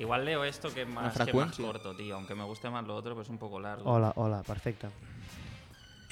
[0.00, 2.14] Igual leo esto que es más, que más corto, tío.
[2.14, 3.84] Aunque me guste más lo otro, pues es un poco largo.
[3.90, 4.88] Hola, hola, perfecto.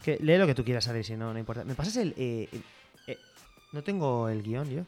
[0.04, 1.64] Que, lee lo que tú quieras, Adri, si no, no importa.
[1.64, 2.10] ¿Me pasas el...?
[2.18, 2.60] eh, eh,
[3.06, 3.18] eh,
[3.72, 4.82] no tengo el guion yo.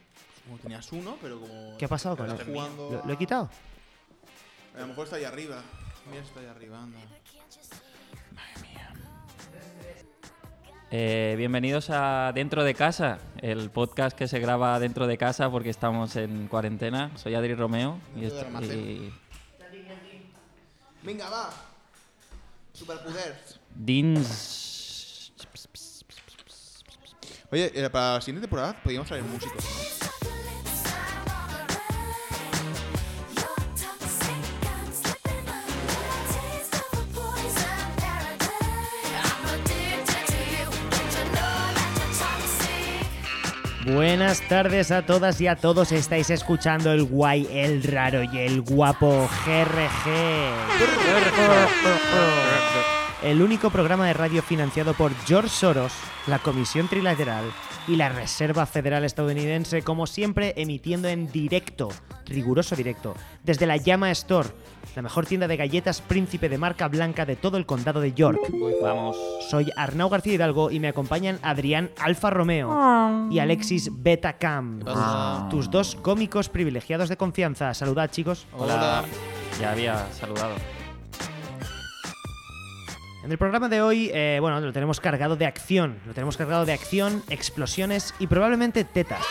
[0.44, 1.76] Como tenías uno, pero como.
[1.78, 2.36] ¿Qué ha pasado con él?
[2.44, 3.48] jugando- ¿Lo, lo he quitado?
[4.76, 5.62] A lo mejor está ahí arriba.
[6.10, 6.98] Mira, está ahí arriba, anda.
[10.92, 15.70] Eh, bienvenidos a Dentro de Casa, el podcast que se graba dentro de casa porque
[15.70, 17.12] estamos en cuarentena.
[17.16, 18.80] Soy Adri Romeo y, Dentro del est- almacén.
[18.80, 19.12] y
[21.02, 21.50] Venga, va.
[22.72, 23.38] Superpoder.
[23.74, 25.32] Dins.
[27.52, 29.99] Oye, eh, para la siguiente temporada podríamos traer músicos, ¿no?
[43.86, 45.90] Buenas tardes a todas y a todos.
[45.92, 50.10] Estáis escuchando el guay, el raro y el guapo GRG.
[53.22, 55.92] El único programa de radio financiado por George Soros,
[56.26, 57.44] la Comisión Trilateral
[57.86, 61.90] y la Reserva Federal Estadounidense, como siempre emitiendo en directo,
[62.24, 64.48] riguroso directo, desde la Llama Store,
[64.96, 68.40] la mejor tienda de galletas príncipe de marca blanca de todo el condado de York.
[68.80, 69.18] Vamos.
[69.50, 74.80] Soy Arnau García Hidalgo y me acompañan Adrián Alfa Romeo y Alexis Beta Cam.
[74.80, 75.46] pasa?
[75.50, 77.74] Tus dos cómicos privilegiados de confianza.
[77.74, 78.46] Saludad, chicos.
[78.56, 79.04] Hola.
[79.60, 80.54] Ya había saludado.
[83.22, 85.98] En el programa de hoy, eh, bueno, lo tenemos cargado de acción.
[86.06, 89.22] Lo tenemos cargado de acción, explosiones y probablemente tetas.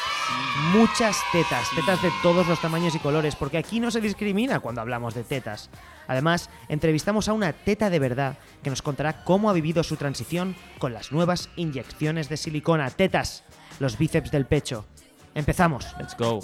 [0.73, 1.68] Muchas tetas.
[1.76, 5.23] Tetas de todos los tamaños y colores, porque aquí no se discrimina cuando hablamos de
[5.23, 5.72] tetas.
[6.08, 10.56] Además, entrevistamos a una teta de verdad que nos contará cómo ha vivido su transición
[10.78, 12.92] con las nuevas inyecciones de silicona.
[12.92, 13.44] Tetas,
[13.80, 14.86] los bíceps del pecho.
[15.34, 15.88] Empezamos.
[15.98, 16.42] Let's go.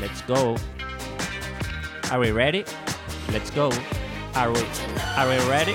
[0.00, 0.56] Let's go.
[2.10, 2.64] Are we ready?
[3.32, 3.70] Let's go.
[4.34, 4.60] Are we,
[5.16, 5.74] are we ready?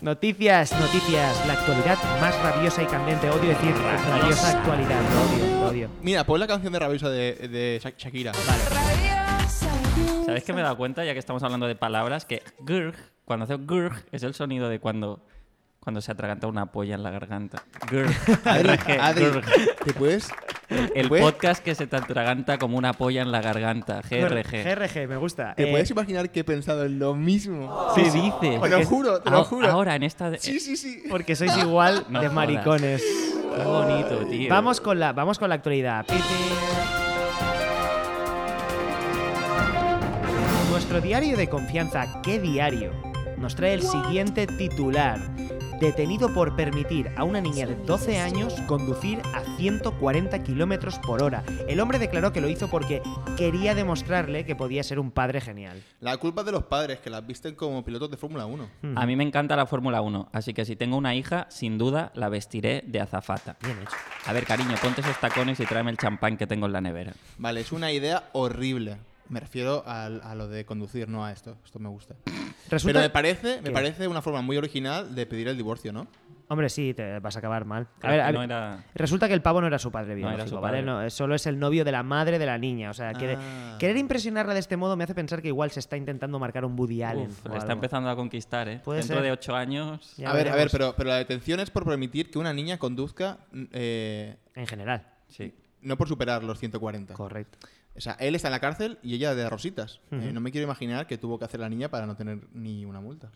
[0.00, 1.46] Noticias, noticias.
[1.46, 3.30] La actualidad más rabiosa y candente.
[3.30, 3.74] Odio decir
[4.08, 5.00] rabiosa actualidad.
[5.00, 5.88] Lo odio, lo odio.
[6.02, 8.32] Mira, pon la canción de Rabiosa de, de Sha- Shakira.
[10.26, 13.44] ¿Sabes que me he dado cuenta, ya que estamos hablando de palabras, que gurg, cuando
[13.44, 15.24] hace gurg, es el sonido de cuando,
[15.80, 17.62] cuando se atraganta una polla en la garganta.
[17.90, 18.12] Gurg.
[18.44, 19.40] Adri, Adri.
[19.84, 20.28] ¿te puedes?
[20.94, 24.00] El puedes- podcast que se te atraganta como una polla en la garganta.
[24.08, 24.64] GRG.
[24.64, 25.54] GRG, me gusta.
[25.54, 27.92] ¿Te Eh, puedes imaginar que he pensado en lo mismo?
[27.94, 28.32] ¿Qué dices?
[28.40, 29.68] Te lo juro, te lo Ahora- juro.
[29.70, 30.36] Ahora, en esta...
[30.38, 31.04] Sí, sí, sí.
[31.08, 32.32] Porque sois igual No de jodas.
[32.34, 33.02] maricones.
[33.56, 34.48] Qué bonito, tío.
[34.50, 36.06] Vamos con la, vamos con la actualidad.
[40.70, 42.92] Nuestro diario de confianza, ¿qué diario?
[43.36, 45.18] Nos trae el siguiente titular.
[45.80, 51.42] Detenido por permitir a una niña de 12 años conducir a 140 kilómetros por hora.
[51.68, 53.02] El hombre declaró que lo hizo porque
[53.36, 55.82] quería demostrarle que podía ser un padre genial.
[56.00, 58.68] La culpa es de los padres que las visten como pilotos de Fórmula 1.
[58.94, 62.12] A mí me encanta la Fórmula 1, así que si tengo una hija, sin duda
[62.14, 63.56] la vestiré de azafata.
[63.62, 63.96] Bien hecho.
[64.26, 67.12] A ver, cariño, ponte esos tacones y tráeme el champán que tengo en la nevera.
[67.38, 68.98] Vale, es una idea horrible.
[69.32, 71.56] Me refiero al- a, lo de conducir, no a esto.
[71.64, 72.14] Esto me gusta.
[72.68, 76.06] Resulta- Pero me parece, me parece una forma muy original de pedir el divorcio, ¿no?
[76.48, 77.88] Hombre, sí, te vas a acabar mal.
[78.02, 80.48] A ver, a no era- Resulta que el pavo no era su padre era biológico,
[80.48, 80.78] su ¿vale?
[80.78, 80.82] padre.
[80.82, 82.90] No, es- solo es el novio de la madre de la niña.
[82.90, 83.76] O sea, quiere- Ah.
[83.78, 86.78] querer impresionarla de este modo me hace pensar que igual se está intentando marcar un
[86.78, 87.30] Woody Allen.
[87.30, 87.72] Uf, o le está algo.
[87.72, 88.80] empezando a conquistar, ¿eh?
[88.84, 89.24] Puede Dentro ser.
[89.24, 90.14] de ocho años...
[90.18, 90.72] Ya a ver, a ver, veremos.
[90.72, 95.06] pero, pero la detención es por permitir que una niña conduzca, mm, eh, En general.
[95.28, 95.54] Sí.
[95.82, 97.14] No por superar los 140.
[97.14, 97.58] Correcto.
[97.94, 100.00] O sea, él está en la cárcel y ella de rositas.
[100.10, 102.84] Eh, no me quiero imaginar que tuvo que hacer la niña para no tener ni
[102.84, 103.30] una multa.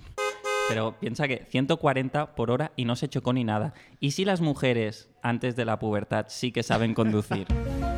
[0.69, 3.75] Pero piensa que 140 por hora y no se chocó ni nada.
[4.01, 7.47] ¿Y si las mujeres antes de la pubertad sí que saben conducir?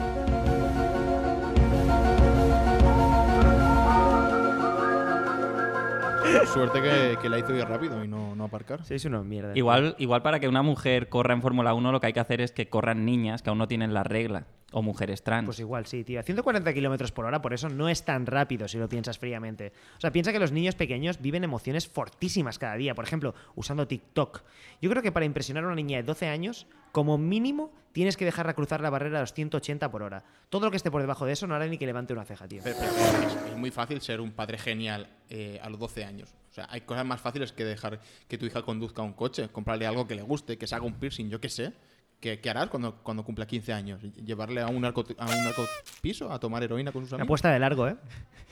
[6.53, 8.84] Suerte que, que la hizo ir rápido y no, no aparcar.
[8.84, 9.53] Sois unos mierda.
[9.54, 12.41] igual, igual para que una mujer corra en Fórmula 1 lo que hay que hacer
[12.41, 14.47] es que corran niñas que aún no tienen la regla.
[14.70, 15.47] O mujeres trans.
[15.47, 16.22] Pues igual, sí, tío.
[16.22, 19.72] 140 kilómetros por hora, por eso no es tan rápido si lo piensas fríamente.
[19.97, 22.94] O sea, piensa que los niños pequeños viven emociones fortísimas cada día.
[22.94, 24.42] Por ejemplo, usando TikTok.
[24.82, 28.26] Yo creo que para impresionar a una niña de 12 años, como mínimo, tienes que
[28.26, 30.24] dejarla cruzar la barrera de los 180 por hora.
[30.50, 32.47] Todo lo que esté por debajo de eso no hará ni que levante una ceja,
[32.47, 32.60] tío.
[32.62, 32.91] Pero- pero
[33.26, 36.34] es, es muy fácil ser un padre genial eh, a los 12 años.
[36.50, 39.86] O sea, hay cosas más fáciles que dejar que tu hija conduzca un coche, comprarle
[39.86, 41.72] algo que le guste, que se haga un piercing, yo qué sé.
[42.20, 44.00] ¿Qué, qué harás cuando, cuando cumpla 15 años?
[44.24, 47.26] ¿Llevarle a un, narco, a un narcopiso a tomar heroína con sus La amigos?
[47.28, 47.97] apuesta de largo, ¿eh?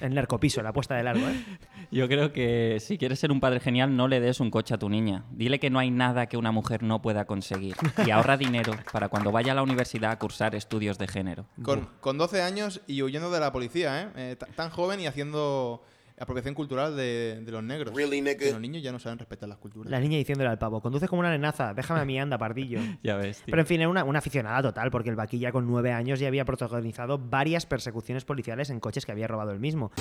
[0.00, 1.42] El narcopiso, la apuesta de largo, ¿eh?
[1.90, 4.78] Yo creo que si quieres ser un padre genial, no le des un coche a
[4.78, 5.24] tu niña.
[5.30, 7.76] Dile que no hay nada que una mujer no pueda conseguir.
[8.06, 11.46] Y ahorra dinero para cuando vaya a la universidad a cursar estudios de género.
[11.62, 14.08] Con, con 12 años y huyendo de la policía, ¿eh?
[14.16, 15.82] Eh, ta- tan joven y haciendo
[16.18, 17.94] apropiación cultural de, de los negros.
[17.94, 18.22] Really?
[18.36, 19.90] Que los niños ya no saben respetar las culturas.
[19.90, 22.80] La niña diciéndole al pavo, conduce como una nenaza, déjame a mí, anda, pardillo.
[23.02, 23.52] Ya ves, tío.
[23.52, 26.28] Pero en fin, era una, una aficionada total, porque el vaquilla con nueve años ya
[26.28, 29.92] había protagonizado varias persecuciones policiales en coches que había robado él mismo.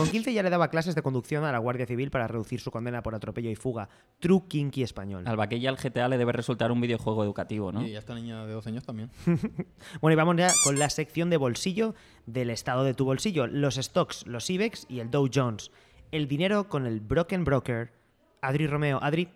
[0.00, 2.70] Con 15 ya le daba clases de conducción a la Guardia Civil para reducir su
[2.70, 3.90] condena por atropello y fuga.
[4.18, 5.24] True kinky español.
[5.26, 7.86] Al vaquilla al GTA le debe resultar un videojuego educativo, ¿no?
[7.86, 9.10] Y a esta niña de 12 años también.
[10.00, 11.94] Bueno, y vamos ya con la sección de bolsillo
[12.24, 13.46] del estado de tu bolsillo.
[13.46, 15.70] Los stocks, los IBEX y el Dow Jones.
[16.12, 17.92] El dinero con el Broken Broker.
[18.40, 19.00] Adri Romeo.
[19.02, 19.28] Adri,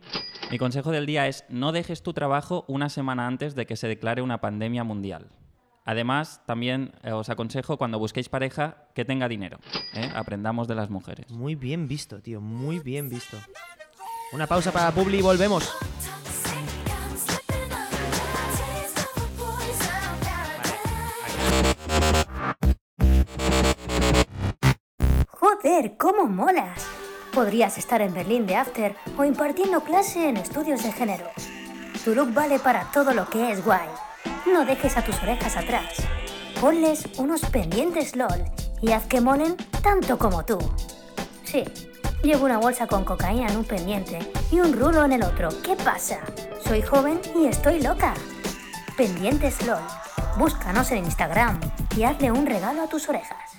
[0.50, 3.86] Mi consejo del día es no dejes tu trabajo una semana antes de que se
[3.86, 5.28] declare una pandemia mundial.
[5.84, 9.58] Además, también eh, os aconsejo cuando busquéis pareja que tenga dinero.
[9.94, 10.10] ¿eh?
[10.14, 11.30] Aprendamos de las mujeres.
[11.30, 12.40] muy bien visto, tío.
[12.40, 13.36] Muy bien visto.
[14.32, 15.70] Una pausa para Publi y volvemos.
[25.28, 26.86] Joder, cómo molas.
[27.32, 31.26] Podrías estar en Berlín de After o impartiendo clase en estudios de género.
[32.04, 33.88] Tu look vale para todo lo que es guay.
[34.46, 35.94] No dejes a tus orejas atrás.
[36.60, 38.44] Ponles unos pendientes LOL
[38.82, 40.58] y haz que molen tanto como tú.
[41.44, 41.64] Sí,
[42.22, 44.18] llevo una bolsa con cocaína en un pendiente
[44.52, 45.48] y un rulo en el otro.
[45.62, 46.20] ¿Qué pasa?
[46.62, 48.12] Soy joven y estoy loca.
[48.98, 49.82] Pendientes LOL.
[50.36, 51.58] Búscanos en Instagram
[51.96, 53.53] y hazle un regalo a tus orejas.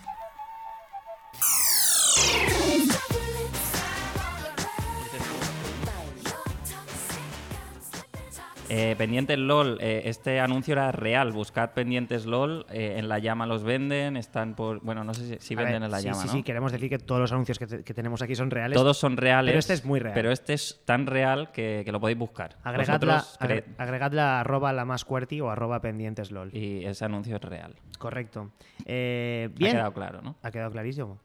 [8.78, 11.32] Eh, pendientes LOL, eh, este anuncio era real.
[11.32, 12.66] Buscad pendientes LOL.
[12.70, 14.18] eh, en La Llama los venden.
[14.18, 14.82] Están por.
[14.82, 16.34] Bueno, no sé si, venden ver, en La sí, Llama, sí, ¿no?
[16.34, 18.76] sí, queremos decir que todos los anuncios que, te- que tenemos aquí son reales.
[18.78, 19.52] Todos son reales.
[19.52, 20.14] Pero este es muy real.
[20.14, 22.58] Pero este es tan real que, que lo podéis buscar.
[22.64, 26.50] Agregadla, agre- arroba la más cuerti o arroba pendientes LOL.
[26.54, 27.76] Y ese anuncio es real.
[27.98, 28.52] Correcto.
[28.86, 29.72] Eh, Ha bien.
[29.72, 30.36] quedado claro, ¿no?
[30.44, 31.20] Ha quedado clarísimo.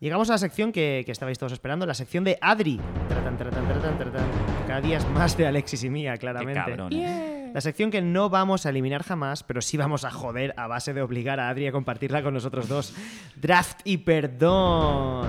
[0.00, 2.78] Llegamos a la sección que, que estabais todos esperando, la sección de Adri.
[3.08, 4.24] Tratan, tratan, tratan, tratan.
[4.66, 6.54] Cada día es más de Alexis y mía, Qué claramente.
[6.60, 7.54] cabrones.
[7.54, 10.92] La sección que no vamos a eliminar jamás, pero sí vamos a joder a base
[10.92, 12.92] de obligar a Adri a compartirla con nosotros dos.
[13.36, 15.28] Draft y perdón.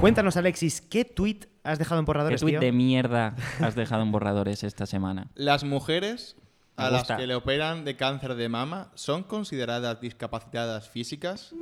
[0.00, 2.60] Cuéntanos, Alexis, ¿qué tweet has dejado en ¿Qué borradores, tuit tío?
[2.60, 5.28] de mierda has dejado en borradores esta semana?
[5.34, 6.36] Las mujeres
[6.76, 11.54] a las que le operan de cáncer de mama son consideradas discapacitadas físicas.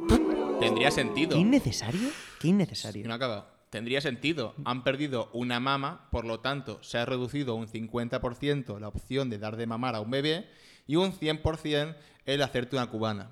[0.61, 1.31] Tendría sentido.
[1.33, 2.09] ¿Qué innecesario?
[2.39, 3.07] ¿Qué innecesario?
[3.09, 3.55] no acaba.
[3.71, 4.55] Tendría sentido.
[4.65, 9.39] Han perdido una mama, por lo tanto, se ha reducido un 50% la opción de
[9.39, 10.49] dar de mamar a un bebé
[10.87, 11.95] y un 100%
[12.27, 13.31] el hacerte una cubana.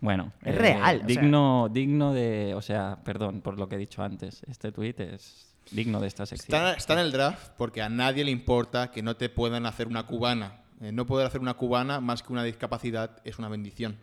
[0.00, 2.54] Bueno, Es real, o sea- Digno, digno de.
[2.54, 4.42] O sea, perdón por lo que he dicho antes.
[4.48, 6.56] Este tuit es digno de esta sección.
[6.56, 9.86] Está, está en el draft porque a nadie le importa que no te puedan hacer
[9.86, 10.62] una cubana.
[10.80, 13.98] Eh, no poder hacer una cubana más que una discapacidad es una bendición.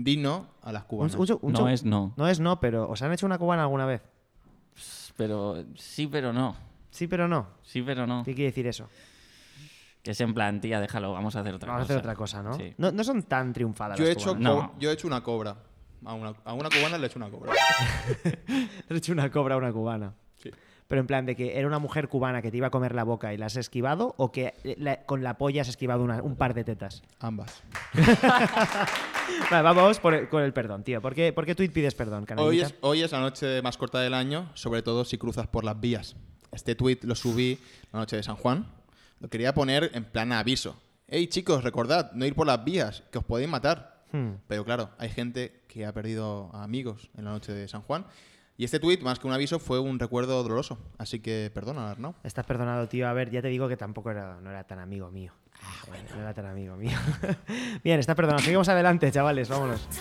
[0.00, 1.14] Di no a las cubanas.
[1.16, 2.14] un seg- un No es no.
[2.16, 4.02] No es no, pero ¿os han hecho una cubana alguna vez?
[5.16, 6.56] Pero sí, pero no.
[6.90, 7.48] Sí, pero no.
[7.62, 8.22] Sí, pero no.
[8.24, 8.88] ¿Qué quiere decir eso?
[10.02, 11.92] Que es en plan, tía, déjalo, vamos a hacer otra Vamos a cosa.
[11.94, 12.56] hacer otra cosa, ¿no?
[12.56, 12.72] Sí.
[12.78, 14.54] No, no son tan triunfadas yo, he las hecho cubanas.
[14.54, 14.68] No.
[14.72, 15.56] co- yo he hecho una cobra.
[16.04, 17.52] A una, a una cubana le he hecho una cobra.
[18.88, 20.14] Has hecho una cobra a una cubana.
[20.88, 23.04] Pero en plan de que era una mujer cubana que te iba a comer la
[23.04, 26.22] boca y la has esquivado o que eh, la- con la polla has esquivado una-
[26.22, 27.02] un par de tetas.
[27.20, 27.62] Ambas.
[29.50, 31.02] Vale, vamos por el- con el perdón, tío.
[31.02, 34.00] ¿Por qué, por qué tú pides perdón, Hoy es, hoy es la noche más corta
[34.00, 36.16] del año, sobre todo si cruzas por las vías.
[36.52, 37.58] Este tweet lo subí
[37.92, 38.66] la noche de San Juan.
[39.20, 40.80] Lo quería poner en plan aviso.
[41.06, 44.04] Hey chicos, recordad, no ir por las vías, que os podéis matar.
[44.12, 44.36] Hmm.
[44.46, 48.06] Pero claro, hay gente que ha perdido a amigos en la noche de San Juan.
[48.60, 50.78] Y este tweet, más que un aviso, fue un recuerdo doloroso.
[50.98, 52.16] Así que perdona, Arnau.
[52.24, 53.06] Estás perdonado, tío.
[53.08, 55.32] A ver, ya te digo que tampoco era, no era tan amigo mío.
[55.94, 56.98] Eh, No era tan amigo mío.
[57.84, 58.42] Bien, estás perdonado.
[58.42, 59.48] Seguimos adelante, chavales.
[59.48, 59.86] Vámonos.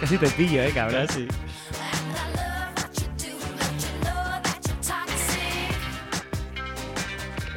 [0.00, 1.06] Casi te pillo, eh, cabrón.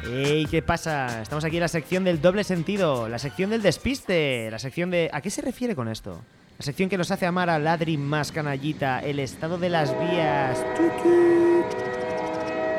[0.06, 0.44] ¡Ey!
[0.46, 1.22] ¿Qué pasa?
[1.22, 5.08] Estamos aquí en la sección del doble sentido, la sección del despiste, la sección de...
[5.12, 6.20] ¿A qué se refiere con esto?
[6.58, 10.62] La sección que nos hace amar a Ladri más canallita, el estado de las vías.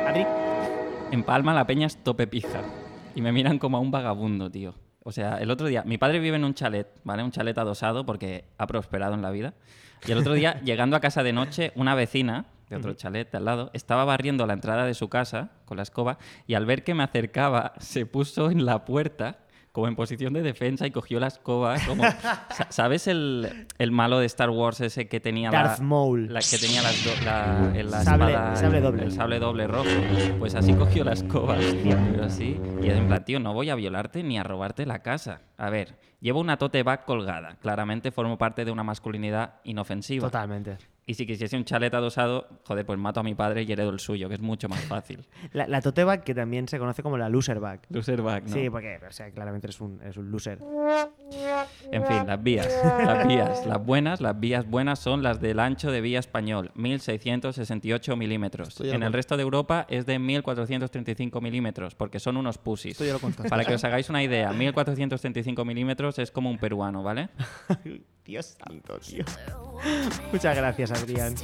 [0.08, 0.26] Adri,
[1.12, 2.62] En Palma la peña es tope pija.
[3.16, 4.76] Y me miran como a un vagabundo, tío.
[5.04, 7.24] O sea, el otro día, mi padre vive en un chalet, ¿vale?
[7.24, 9.54] Un chalet adosado porque ha prosperado en la vida.
[10.08, 13.38] Y el otro día, llegando a casa de noche, una vecina de otro chalet de
[13.38, 16.18] al lado estaba barriendo la entrada de su casa con la escoba
[16.48, 19.40] y al ver que me acercaba, se puso en la puerta
[19.72, 22.04] como en posición de defensa y cogió la escoba como...
[22.50, 26.32] Sa- ¿Sabes el, el malo de Star Wars ese que tenía Darth la, Maul.
[26.34, 29.04] la que tenía las do- la, la Sable- espada, sable el- doble.
[29.04, 29.90] el sable doble rojo?
[30.40, 32.58] Pues así cogió la escoba, pero así.
[32.82, 35.42] Y en plan, tío, no voy a violarte ni a robarte la casa.
[35.58, 37.58] A ver, llevo una tote bag colgada.
[37.62, 40.28] Claramente formo parte de una masculinidad inofensiva.
[40.28, 40.78] Totalmente.
[41.08, 44.00] Y si quisiese un chalet adosado, joder, pues mato a mi padre y heredo el
[44.00, 45.26] suyo, que es mucho más fácil.
[45.54, 47.82] La, la tote bag, que también se conoce como la loser bag.
[47.90, 48.54] Loser bag, ¿no?
[48.54, 50.60] Sí, porque o sea, claramente eres un, eres un loser.
[51.92, 52.68] En fin, las vías.
[52.84, 53.66] Las vías.
[53.66, 58.80] Las buenas, las vías buenas son las del ancho de vía español, 1668 milímetros.
[58.80, 62.94] Lo En el resto de Europa es de 1435 milímetros, porque son unos pusis.
[62.94, 63.50] Esto ya lo contaste.
[63.50, 67.30] Para que os hagáis una idea, 1435 milímetros es como un peruano, ¿vale?
[68.26, 69.24] Dios santo, tío.
[70.32, 71.36] Muchas gracias, Adrián.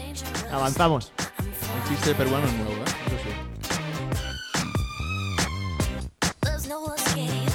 [0.52, 1.14] Avanzamos.
[1.40, 2.86] Un chiste peruano es nuevo, ¿eh?
[3.08, 3.30] Eso sí.
[6.42, 7.52] There's no escape.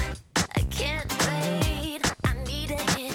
[0.55, 2.01] I can't wait.
[2.23, 3.13] I need a hit.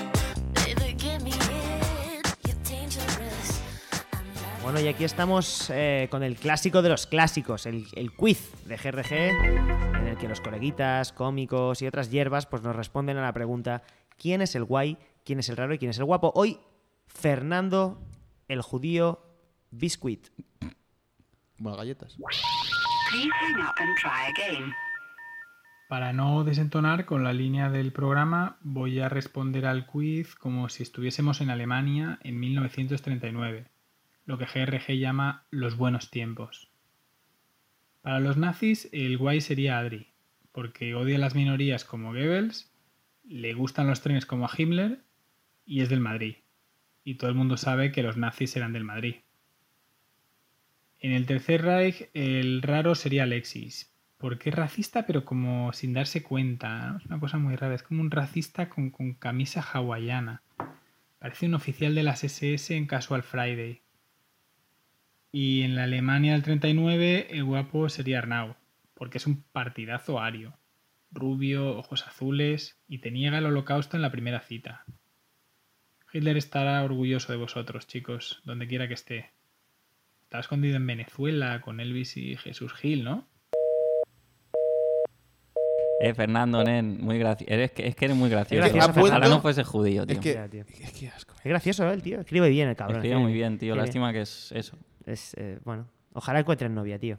[0.55, 2.27] Baby, give me it.
[2.45, 3.63] You're dangerous.
[4.13, 8.13] I'm like Bueno, y aquí estamos eh, con el clásico de los clásicos, el, el
[8.13, 13.17] quiz de GRG, en el que los coleguitas, cómicos y otras hierbas pues nos responden
[13.17, 13.83] a la pregunta
[14.19, 16.33] ¿quién es el guay, quién es el raro y quién es el guapo?
[16.35, 16.59] Hoy,
[17.07, 18.01] Fernando,
[18.49, 19.25] el judío,
[19.71, 20.29] Biscuit.
[21.59, 22.17] Bueno, galletas.
[25.89, 30.83] Para no desentonar con la línea del programa, voy a responder al quiz como si
[30.83, 33.67] estuviésemos en Alemania en 1939,
[34.25, 36.71] lo que GRG llama los buenos tiempos.
[38.01, 40.09] Para los nazis, el guay sería Adri,
[40.51, 42.73] porque odia las minorías como Goebbels,
[43.25, 45.05] le gustan los trenes como a Himmler
[45.65, 46.37] y es del Madrid.
[47.05, 49.17] Y todo el mundo sabe que los nazis eran del Madrid.
[50.99, 56.23] En el Tercer Reich, el raro sería Alexis, porque es racista, pero como sin darse
[56.23, 56.97] cuenta.
[57.01, 57.75] Es una cosa muy rara.
[57.75, 60.43] Es como un racista con, con camisa hawaiana.
[61.19, 63.83] Parece un oficial de las SS en Casual Friday.
[65.33, 68.55] Y en la Alemania del 39, el guapo sería Arnau,
[68.95, 70.57] porque es un partidazo ario.
[71.11, 74.85] Rubio, ojos azules, y te niega el holocausto en la primera cita.
[76.13, 79.31] Hitler estará orgulloso de vosotros, chicos, donde quiera que esté.
[80.25, 83.27] Estaba escondido en Venezuela con Elvis y Jesús Gil, ¿no?
[86.01, 87.53] Eh, Fernando, nen, muy gracioso.
[87.53, 88.61] Es que, es que eres muy gracioso.
[88.63, 89.37] gracioso, Ojalá Fernando.
[89.37, 90.15] no fuese judío, tío.
[90.17, 90.65] Es que, Ya, tío.
[90.69, 91.35] es que asco.
[91.37, 92.21] Es gracioso, ¿eh, el tío.
[92.21, 92.97] Escribe bien el cabrón.
[92.97, 93.77] Escribe muy bien, tío.
[93.77, 94.77] Lástima que es eso.
[95.07, 97.19] Es, eh, bueno, ojalá encuentren novia, tío.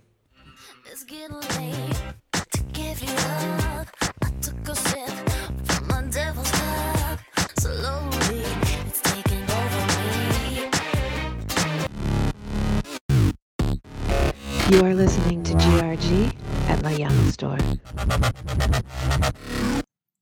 [14.73, 16.33] You are listening to GRG
[16.67, 17.59] at my Young Store.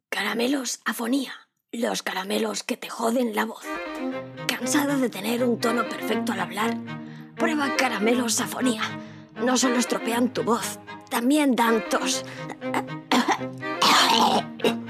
[0.09, 1.31] Caramelos Afonía.
[1.71, 3.63] Los caramelos que te joden la voz.
[4.47, 6.75] ¿Cansado de tener un tono perfecto al hablar?
[7.37, 8.81] Prueba Caramelos Afonía.
[9.41, 10.79] No solo estropean tu voz,
[11.09, 12.25] también dan tos.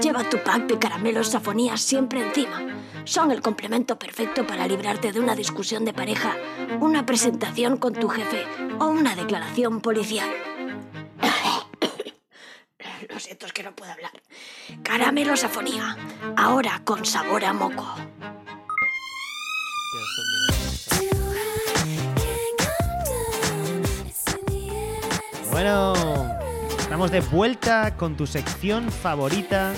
[0.00, 2.66] Lleva tu pack de caramelos Afonía siempre encima.
[3.04, 6.36] Son el complemento perfecto para librarte de una discusión de pareja,
[6.80, 8.44] una presentación con tu jefe
[8.78, 10.30] o una declaración policial.
[13.08, 14.12] Lo siento, es que no puedo hablar.
[14.82, 15.96] Caramelos Afonía.
[16.36, 17.94] Ahora con sabor a moco.
[25.50, 26.27] Bueno,
[26.88, 29.74] estamos de vuelta con tu sección favorita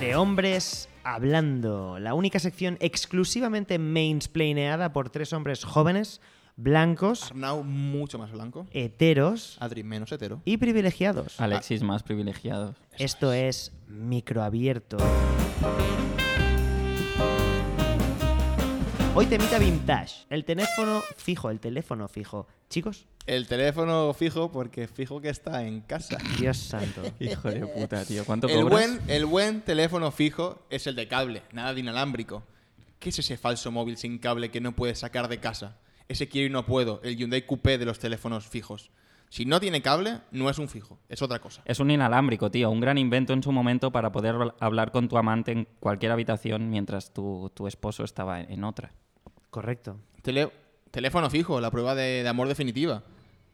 [0.00, 2.00] de hombres hablando.
[2.00, 6.20] La única sección exclusivamente mainsplaineada por tres hombres jóvenes,
[6.56, 8.66] blancos, Arnau mucho más blanco.
[8.72, 10.42] heteros Adri menos hetero.
[10.44, 11.40] y privilegiados.
[11.40, 12.74] Alexis más privilegiado.
[12.98, 14.96] Esto es microabierto.
[19.14, 20.24] Hoy temita vintage.
[20.30, 22.46] El teléfono fijo, el teléfono fijo.
[22.70, 26.16] Chicos, El teléfono fijo porque fijo que está en casa.
[26.38, 27.02] Dios santo.
[27.20, 28.24] Hijo de puta, tío.
[28.24, 28.70] ¿Cuánto El cobras?
[28.70, 32.42] buen, el buen teléfono fijo es el de cable, nada de inalámbrico.
[32.98, 35.76] ¿Qué es ese falso móvil sin cable que no puedes sacar de casa?
[36.08, 38.90] Ese quiero y no puedo, el Hyundai Coupé de los teléfonos fijos.
[39.32, 41.62] Si no tiene cable, no es un fijo, es otra cosa.
[41.64, 42.68] Es un inalámbrico, tío.
[42.70, 46.68] Un gran invento en su momento para poder hablar con tu amante en cualquier habitación
[46.68, 48.92] mientras tu, tu esposo estaba en, otra.
[49.48, 49.96] Correcto.
[50.20, 50.52] Tele-
[50.90, 53.04] teléfono fijo, la prueba de, de amor definitiva.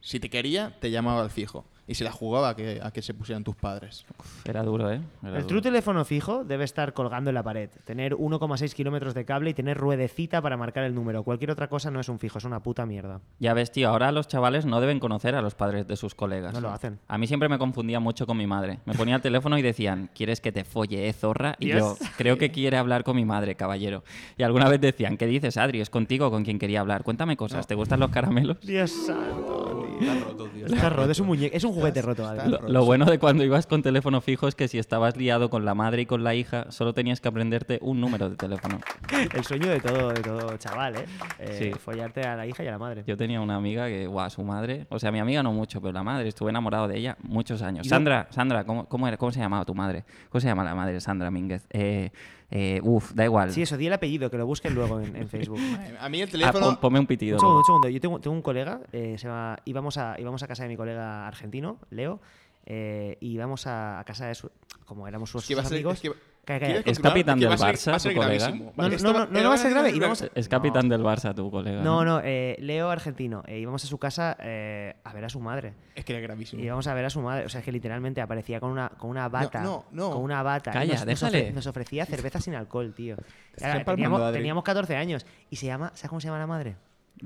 [0.01, 1.63] Si te quería, te llamaba al fijo.
[1.89, 4.05] Y se la jugaba a que, a que se pusieran tus padres.
[4.45, 5.01] Era duro, ¿eh?
[5.23, 5.47] Era El duro.
[5.47, 9.53] true teléfono fijo debe estar colgando en la pared, tener 1,6 kilómetros de cable y
[9.55, 11.23] tener ruedecita para marcar el número.
[11.23, 13.21] Cualquier otra cosa no es un fijo, es una puta mierda.
[13.39, 16.53] Ya ves, tío, ahora los chavales no deben conocer a los padres de sus colegas.
[16.53, 16.99] No lo hacen.
[17.07, 18.79] A mí siempre me confundía mucho con mi madre.
[18.85, 21.55] Me ponía el teléfono y decían, ¿quieres que te folle, eh, zorra?
[21.59, 24.03] Y yo, creo que quiere hablar con mi madre, caballero.
[24.37, 25.81] Y alguna vez decían, ¿qué dices, Adri?
[25.81, 27.03] ¿Es contigo con quien quería hablar?
[27.03, 28.59] Cuéntame cosas, ¿te gustan los caramelos?
[28.61, 29.58] Dios santo.
[29.99, 30.65] Está roto, tío.
[30.65, 32.29] Está roto, es un muñeco, es un juguete roto.
[32.45, 35.65] Lo, lo bueno de cuando ibas con teléfono fijo es que si estabas liado con
[35.65, 38.79] la madre y con la hija, solo tenías que aprenderte un número de teléfono.
[39.33, 41.05] El sueño de todo, de todo chaval, ¿eh?
[41.39, 41.79] Eh, Sí.
[41.79, 43.03] Follarte a la hija y a la madre.
[43.05, 45.91] Yo tenía una amiga que, guau, su madre, o sea, mi amiga no mucho, pero
[45.93, 47.87] la madre, estuve enamorado de ella muchos años.
[47.87, 50.05] Sandra, Sandra, ¿cómo, cómo, era, ¿cómo se llamaba tu madre?
[50.29, 51.65] ¿Cómo se llama la madre Sandra Mínguez?
[51.71, 52.11] Eh,
[52.51, 53.51] eh, uf, da igual.
[53.51, 55.59] Sí, eso, di el apellido, que lo busquen luego en, en Facebook.
[55.99, 56.65] A mí el Ah, teléfono...
[56.65, 57.35] pon- ponme un pitido.
[57.35, 57.89] Un segundo, un segundo.
[57.89, 60.77] Yo tengo, tengo un colega, eh, se llama- íbamos, a, íbamos a casa de mi
[60.77, 62.19] colega argentino, Leo,
[62.65, 64.49] eh, y íbamos a, a casa de su.
[64.85, 65.93] Como éramos sus, Es que a sus ser- amigos.
[65.95, 66.11] es que-
[66.57, 68.49] ¿Quieres Es capitán que del Barça, tu colega.
[68.49, 69.93] No, no, no, va- no, no a ser grave,
[70.35, 71.81] Es capitán del Barça, tu colega.
[71.81, 73.43] No, no, eh, Leo argentino.
[73.45, 75.73] eh, íbamos a su casa eh, a ver a su madre.
[75.95, 76.63] Es que era gravísimo.
[76.63, 77.45] Íbamos a ver a su madre.
[77.45, 79.61] O sea, es que literalmente aparecía con una, con una bata.
[79.61, 80.11] no, no.
[80.11, 80.71] Con una bata.
[80.71, 81.49] Calla, nos, nos déjale.
[81.49, 83.15] ofre- nos ofrecía cerveza sin alcohol, tío.
[83.61, 85.25] Ahora, teníamos, teníamos 14 años.
[85.49, 85.91] Y se llama.
[85.93, 86.75] ¿Sabes cómo se llama la madre?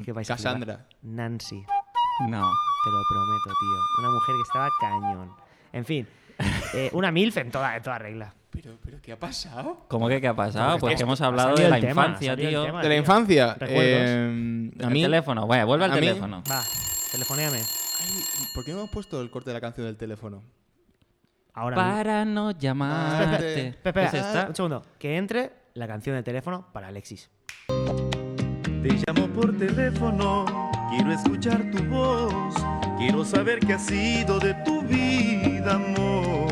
[0.03, 0.53] Que vais a flipar.
[0.53, 0.85] Cassandra.
[1.03, 1.63] Nancy.
[2.27, 2.51] No.
[2.83, 3.79] Te lo prometo, tío.
[3.99, 5.31] Una mujer que estaba cañón.
[5.71, 6.07] En fin,
[6.73, 8.33] eh, una MILF en toda, en toda regla.
[8.53, 9.85] Pero, pero, ¿qué ha pasado?
[9.87, 10.71] ¿Cómo que qué ha pasado?
[10.73, 12.63] Porque Pues es que hemos ha hablado de la el tema, infancia, el tío.
[12.65, 12.81] tema.
[12.81, 12.99] De la tío.
[12.99, 13.57] infancia.
[13.61, 15.01] Eh, a El mí...
[15.01, 16.43] teléfono, bueno, vuelve al a mí- teléfono.
[16.49, 16.61] Va,
[17.11, 17.57] telefonéame.
[17.57, 20.43] Ay, ¿Por qué no hemos puesto el corte de la canción del teléfono?
[21.55, 21.91] Ahora mismo.
[21.97, 23.67] Para no llamarte.
[23.69, 24.47] Espera, espera, ¿Es esta?
[24.49, 24.83] un segundo.
[24.99, 27.29] Que entre la canción del teléfono para Alexis.
[27.67, 30.45] Te llamo por teléfono,
[30.91, 32.53] quiero escuchar tu voz,
[32.97, 36.42] quiero saber qué ha sido de tu vida, amor.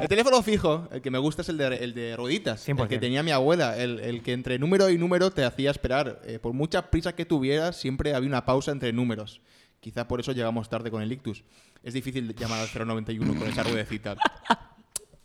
[0.00, 2.66] El teléfono fijo, el que me gusta es el de, el de rueditas.
[2.68, 2.88] El 100%.
[2.88, 3.76] que tenía mi abuela.
[3.76, 6.20] El, el que entre número y número te hacía esperar.
[6.24, 9.40] Eh, por mucha prisa que tuvieras, siempre había una pausa entre números.
[9.80, 11.44] Quizá por eso llegamos tarde con el ictus.
[11.82, 14.16] Es difícil llamar al 091 con esa ruedecita.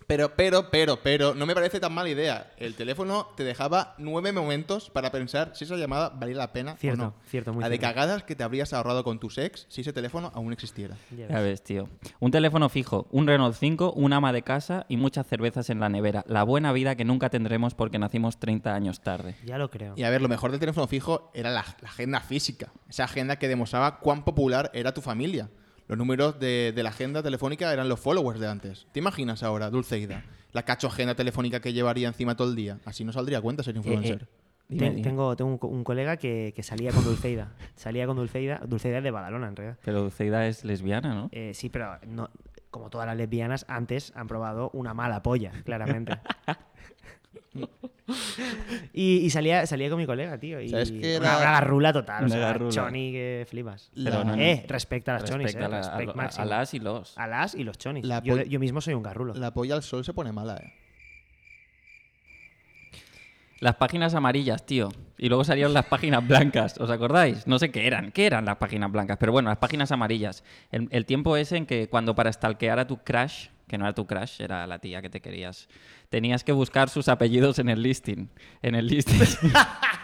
[0.08, 2.52] Pero, pero, pero, pero, no me parece tan mala idea.
[2.58, 7.02] El teléfono te dejaba nueve momentos para pensar si esa llamada valía la pena Cierto,
[7.02, 7.14] o no.
[7.28, 7.96] cierto, muy La de cierto.
[7.96, 10.96] cagadas que te habrías ahorrado con tu ex si ese teléfono aún existiera.
[11.10, 11.44] Ya Ya ves.
[11.44, 11.90] ves, tío.
[12.20, 15.90] Un teléfono fijo, un Renault 5, un ama de casa y muchas cervezas en la
[15.90, 16.24] nevera.
[16.28, 19.36] La buena vida que nunca tendremos porque nacimos 30 años tarde.
[19.44, 19.94] Ya lo creo.
[19.98, 22.72] Y a ver, lo mejor del teléfono fijo era la, la agenda física.
[22.88, 25.50] Esa agenda que demostraba cuán popular era tu familia.
[25.88, 28.88] Los números de, de la agenda telefónica eran los followers de antes.
[28.92, 30.24] ¿Te imaginas ahora, Dulceida?
[30.52, 32.80] La cacho agenda telefónica que llevaría encima todo el día.
[32.86, 34.24] Así no saldría cuenta ser influencer.
[34.24, 34.28] Eh,
[34.68, 35.04] Dime, Ten- dime.
[35.08, 37.52] tengo tengo un, co- un colega que, que salía con Dulceida.
[37.76, 38.60] Salía con Dulceida.
[38.66, 39.78] Dulceida es de Badalona, en realidad.
[39.86, 41.30] Pero Dulceida es lesbiana, ¿no?
[41.32, 42.32] Eh, sí, pero no,
[42.72, 46.18] como todas las lesbianas, antes han probado una mala polla, claramente.
[48.94, 50.60] y, y salía, salía con mi colega, tío.
[50.62, 51.38] Y ¿Sabes qué una, era?
[51.38, 52.24] una garrula total.
[52.24, 52.72] O Una sea, garrula.
[52.72, 53.92] choni que flipas.
[53.96, 55.80] Pero no- eh, respecta a las chonis, Respecta eh.
[55.80, 57.18] a, la- a lo- a- las y los.
[57.18, 58.06] A las y los chonis.
[58.06, 59.34] La yo, yo mismo soy un garrulo.
[59.34, 60.74] La polla al sol se pone mala, ¿eh?
[63.62, 64.90] Las páginas amarillas, tío.
[65.18, 66.78] Y luego salieron las páginas blancas.
[66.78, 67.48] ¿Os acordáis?
[67.48, 68.12] No sé qué eran.
[68.12, 69.18] ¿Qué eran las páginas blancas?
[69.18, 70.44] Pero bueno, las páginas amarillas.
[70.72, 73.94] El, el tiempo ese en que cuando para stalkear a tu crush, que no era
[73.94, 75.68] tu crush, era la tía que te querías,
[76.10, 78.30] tenías que buscar sus apellidos en el listing.
[78.62, 79.20] En el listing.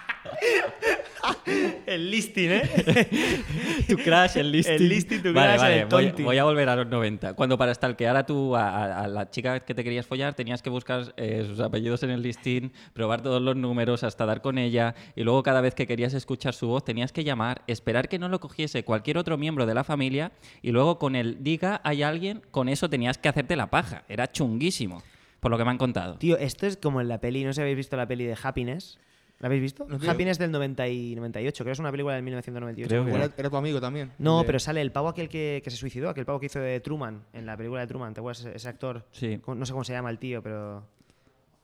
[1.85, 2.61] El listing, ¿eh?
[3.87, 4.75] tu crush, el listing.
[4.75, 7.33] El listing, tu vale, crush, vale, el voy, voy a volver a los 90.
[7.33, 10.69] Cuando para stalkear a, tu, a- a la chica que te querías follar tenías que
[10.69, 14.95] buscar eh, sus apellidos en el listing, probar todos los números hasta dar con ella
[15.15, 18.29] y luego cada vez que querías escuchar su voz tenías que llamar, esperar que no
[18.29, 22.41] lo cogiese cualquier otro miembro de la familia y luego con el diga hay alguien,
[22.51, 24.03] con eso tenías que hacerte la paja.
[24.07, 25.03] Era chunguísimo,
[25.39, 26.15] por lo que me han contado.
[26.17, 28.37] Tío, esto es como en la peli, no sé si habéis visto la peli de
[28.41, 28.97] Happiness.
[29.41, 29.85] ¿La habéis visto?
[29.89, 29.97] No.
[30.09, 32.87] Happiness del 90 y 98, creo que es una película del 1998.
[32.87, 33.11] Creo que-.
[33.11, 34.11] Era, era tu amigo también.
[34.19, 36.59] No, De- pero sale el pavo aquel que, que se suicidó, aquel pavo que hizo
[36.59, 38.41] de Truman, en la película de Truman, ¿te acuerdas?
[38.45, 39.05] Ese, ese actor.
[39.11, 39.41] Sí.
[39.47, 40.85] No sé cómo se llama el tío, pero...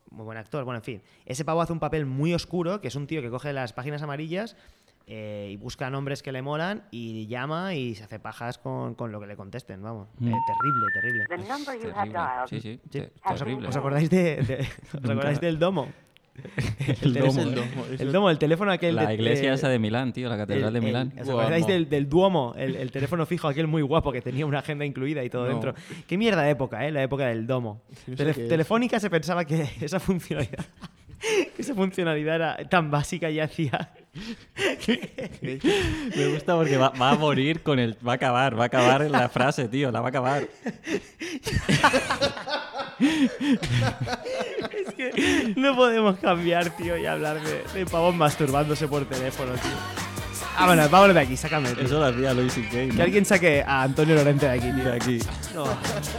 [0.10, 0.64] Muy buen actor.
[0.64, 1.02] Bueno, en fin.
[1.26, 4.02] Ese pavo hace un papel muy oscuro, que es un tío que coge las páginas
[4.02, 4.56] amarillas
[5.06, 9.12] eh, y busca nombres que le molan y llama y se hace pajas con, con
[9.12, 10.08] lo que le contesten, vamos.
[10.18, 10.30] Mm.
[10.30, 11.26] Eh, terrible, terrible.
[11.94, 12.20] Terrible.
[12.48, 12.90] Sí, sí, Sí.
[12.90, 13.68] te- ¿Os, terrible.
[13.68, 14.68] os acordáis, de, de-
[15.04, 15.90] ¿os acordáis del domo?
[17.02, 17.96] El domo, teléfono- ¿eh?
[18.00, 20.72] El domo, el teléfono aquel La de- iglesia eh, esa de Milán, tío, la catedral
[20.74, 21.14] de el- el- Milán.
[21.20, 22.54] ¿Os acordáis del, del Duomo?
[22.58, 25.50] El, el teléfono fijo aquel muy guapo que tenía una agenda incluida y todo No.
[25.50, 25.74] dentro.
[26.08, 26.92] Qué mierda de época, ¿eh?
[26.92, 27.82] La época del Domo.
[28.08, 28.34] No sé.
[28.48, 30.66] Telefónica se pensaba que esa funcionalidad...
[31.56, 33.92] que esa funcionalidad era tan básica y hacía
[36.14, 37.96] Me gusta porque va, va a morir con el.
[38.06, 40.48] Va a acabar, va a acabar la frase, tío, la va a acabar.
[43.00, 50.07] Es que no podemos cambiar, tío, y hablar de, de pavos masturbándose por teléfono, tío.
[50.60, 51.70] Vámonos, vámonos de aquí, sácame.
[51.74, 51.84] tío.
[51.86, 52.70] Eso lo hacía Luis C.K.
[52.72, 53.04] Que ¿no?
[53.04, 54.84] alguien saque a Antonio Lorente de aquí, tío.
[54.86, 55.20] De aquí.
[55.54, 55.66] No,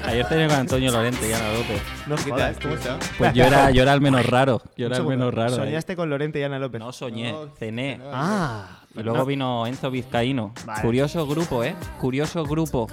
[0.04, 1.82] Ayer tenía con Antonio Lorente y Ana López.
[2.06, 2.62] no ¿Qué jodas, tal?
[2.62, 2.92] ¿Cómo tío.
[2.94, 3.14] está?
[3.18, 4.62] Pues yo era, yo era el menos raro.
[4.76, 5.54] Yo era el menos raro.
[5.54, 5.58] ahí.
[5.58, 6.80] Soñaste con Lorente y Ana López.
[6.80, 8.00] No soñé, No, cené.
[8.12, 8.80] Ah.
[8.94, 9.26] Y luego no.
[9.26, 10.54] vino Enzo Vizcaíno.
[10.64, 10.82] Vale.
[10.82, 11.74] Curioso grupo, ¿eh?
[12.00, 12.86] Curioso grupo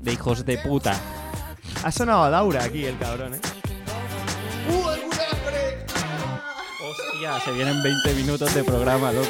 [0.00, 0.94] de hijos de puta.
[1.82, 3.40] Ha sonado a Laura aquí el cabrón, ¿eh?
[4.70, 5.84] ¡Uh, el Gulafre!
[6.88, 9.28] Hostia, se vienen 20 minutos de programa, loco.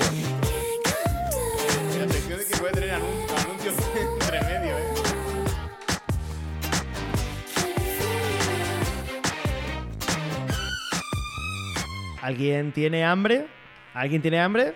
[12.25, 13.49] ¿Alguien tiene hambre?
[13.93, 14.73] ¿Alguien tiene hambre?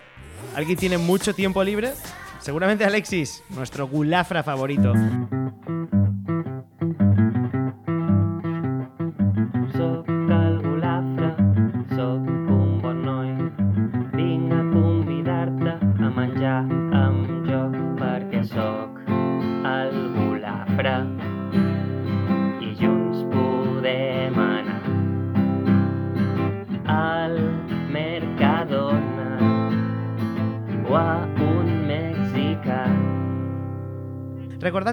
[0.55, 1.93] ¿Alguien tiene mucho tiempo libre?
[2.39, 4.93] Seguramente Alexis, nuestro gulafra favorito.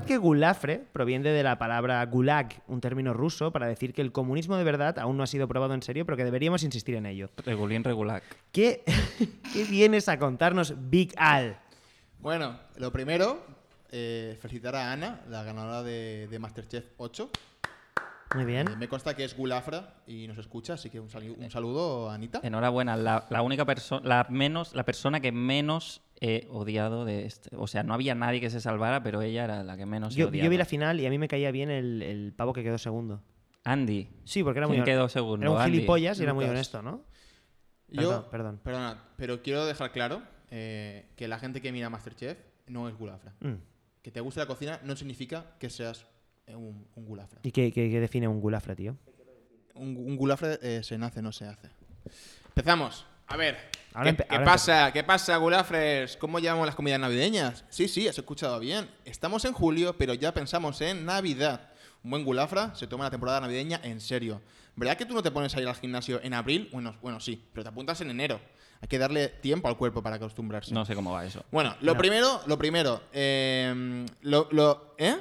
[0.07, 4.57] Que gulafre proviene de la palabra gulag, un término ruso para decir que el comunismo
[4.57, 7.29] de verdad aún no ha sido probado en serio, pero que deberíamos insistir en ello.
[7.45, 8.23] Regulín regular.
[8.53, 8.85] ¿Qué,
[9.53, 11.59] ¿Qué vienes a contarnos, Big Al?
[12.21, 13.45] Bueno, lo primero,
[13.91, 17.31] eh, felicitar a Ana, la ganadora de, de Masterchef 8.
[18.35, 18.69] Muy bien.
[18.69, 22.11] Eh, me consta que es Gulafra y nos escucha, así que un, sali- un saludo,
[22.11, 22.41] Anita.
[22.43, 27.55] Enhorabuena, la, la única persona, la menos, la persona que menos he odiado de este.
[27.57, 30.19] O sea, no había nadie que se salvara, pero ella era la que menos he
[30.19, 30.45] Yo, odiado.
[30.45, 32.79] yo vi la final y a mí me caía bien el, el pavo que quedó
[32.79, 33.23] segundo.
[33.65, 34.09] Andy.
[34.25, 35.45] Sí, porque era muy ¿Quién quedó segundo?
[35.45, 35.73] Era un Andy.
[35.73, 36.55] gilipollas y era muy Lucas.
[36.55, 37.03] honesto, ¿no?
[37.89, 38.61] Yo, Perdón, perdón.
[38.65, 43.35] Perdona, pero quiero dejar claro eh, que la gente que mira Masterchef no es Gulafra.
[43.41, 43.55] Mm.
[44.03, 46.07] Que te guste la cocina no significa que seas
[46.49, 47.41] un, un Gulafra.
[47.43, 48.97] ¿Y qué, qué- qué define un gulafra, tío?
[49.75, 51.69] Un, un Gulafra eh, se nace, no se hace.
[52.49, 53.05] Empezamos.
[53.27, 53.57] A ver.
[53.93, 54.93] Ahora ¿Qué, qué pasa?
[54.93, 56.17] ¿Qué pasa, Gulafres?
[56.17, 57.65] ¿Cómo llevamos las comidas navideñas?
[57.71, 58.89] Sí, sí, has escuchado bien.
[59.05, 61.71] Estamos en julio, pero ya pensamos en Navidad.
[62.05, 64.41] Un buen Gulafra se toma la temporada navideña en serio.
[64.77, 66.69] ¿Verdad que tú no te pones a ir al gimnasio en abril?
[66.73, 68.41] Bueno, bueno, sí, pero te apuntas en enero.
[68.81, 70.73] Hay que darle tiempo al cuerpo para acostumbrarse.
[70.75, 71.43] No sé cómo va eso.
[71.51, 71.99] Bueno, lo No.
[71.99, 75.17] primero, lo primero, eh, lo, lo- ¿eh?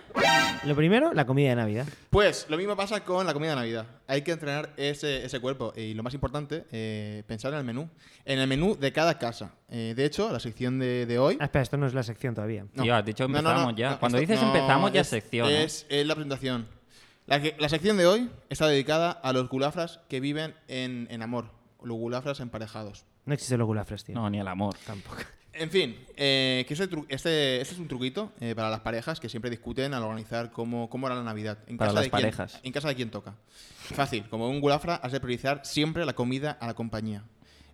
[0.65, 1.87] Lo primero, la comida de Navidad.
[2.09, 3.85] Pues lo mismo pasa con la comida de Navidad.
[4.07, 5.73] Hay que entrenar ese, ese cuerpo.
[5.75, 7.89] Y lo más importante, eh, pensar en el menú.
[8.25, 9.53] En el menú de cada casa.
[9.69, 11.37] Eh, de hecho, la sección de, de hoy.
[11.39, 12.65] Ah, espera, esto no es la sección todavía.
[12.73, 12.83] No.
[12.83, 13.89] Tío, has dicho No, no, no, empezamos ya.
[13.91, 15.49] no, Cuando esto- dices no, empezamos ya es, es sección.
[15.49, 15.63] ¿eh?
[15.63, 16.67] Es, es la presentación.
[17.25, 21.21] La, que- la sección de hoy está dedicada a los gulafras que viven en, en
[21.21, 21.51] amor.
[21.83, 23.05] Los gulafras emparejados.
[23.25, 24.15] No existen los gulafres, tío.
[24.15, 24.75] No, ni el amor.
[24.85, 25.17] Tampoco.
[25.57, 29.29] En fin, eh, que este, este, este es un truquito eh, para las parejas que
[29.29, 31.59] siempre discuten al organizar cómo, cómo era la Navidad.
[31.67, 32.59] En Para casa las de quién- parejas.
[32.61, 33.35] en casa de quién toca.
[33.77, 37.23] Fácil, como un gulafra has de priorizar siempre la comida a la compañía.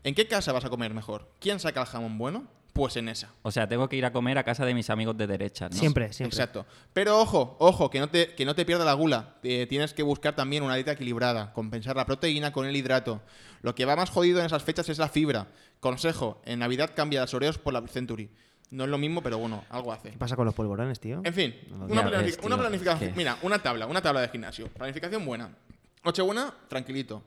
[0.03, 1.31] ¿En qué casa vas a comer mejor?
[1.39, 2.45] ¿Quién saca el jamón bueno?
[2.81, 3.29] Pues en esa.
[3.43, 5.75] O sea, tengo que ir a comer a casa de mis amigos de derecha, ¿no?
[5.77, 6.35] Siempre, siempre.
[6.35, 6.65] Exacto.
[6.93, 9.35] Pero ojo, ojo, que no te, que no te pierda la gula.
[9.43, 13.21] Eh, tienes que buscar también una dieta equilibrada, compensar la proteína con el hidrato.
[13.61, 15.45] Lo que va más jodido en esas fechas es la fibra.
[15.79, 18.31] Consejo, en Navidad cambia las Oreos por la Century.
[18.71, 20.09] No es lo mismo, pero bueno, algo hace.
[20.09, 21.21] ¿Qué pasa con los polvorones, tío?
[21.23, 23.13] En fin, No, una, ya planific- ves, tío, una planificación.
[23.15, 24.69] Mira, una tabla, una tabla de gimnasio.
[24.69, 25.51] Planificación buena.
[26.03, 27.21] Nochebuena, tranquilito.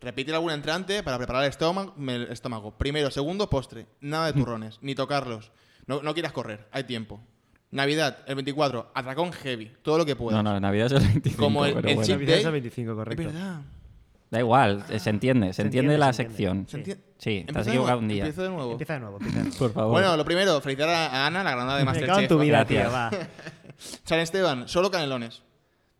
[0.00, 2.76] Repite algún entrante para preparar el estómago, el estómago.
[2.76, 3.86] Primero, segundo, postre.
[4.00, 5.50] Nada de turrones, ni tocarlos.
[5.86, 7.20] No, no quieras correr, hay tiempo.
[7.70, 10.42] Navidad, el 24, atracón heavy, todo lo que puedas.
[10.42, 11.42] No, no, Navidad es el 25.
[11.42, 12.06] Como el- pero el bueno.
[12.06, 13.24] chip Navidad es el 25, Es correcto.
[13.24, 13.60] verdad.
[14.30, 16.62] Da igual, eh, se entiende, se, Se entiende, entiende, la se entiende.
[16.64, 16.68] sección.
[16.68, 17.02] ¿Se entiende?
[17.18, 18.24] Sí, te Empieza has equivocado un día.
[18.24, 18.72] Empiezo de nuevo.
[18.72, 19.58] Empieza de nuevo, empieza de nuevo.
[19.58, 19.92] Por favor.
[19.92, 22.28] Bueno, lo primero, felicitar a Ana, la granada de Me Masterchef.
[22.28, 23.10] tu vida, va.
[24.04, 25.42] San Esteban, solo canelones.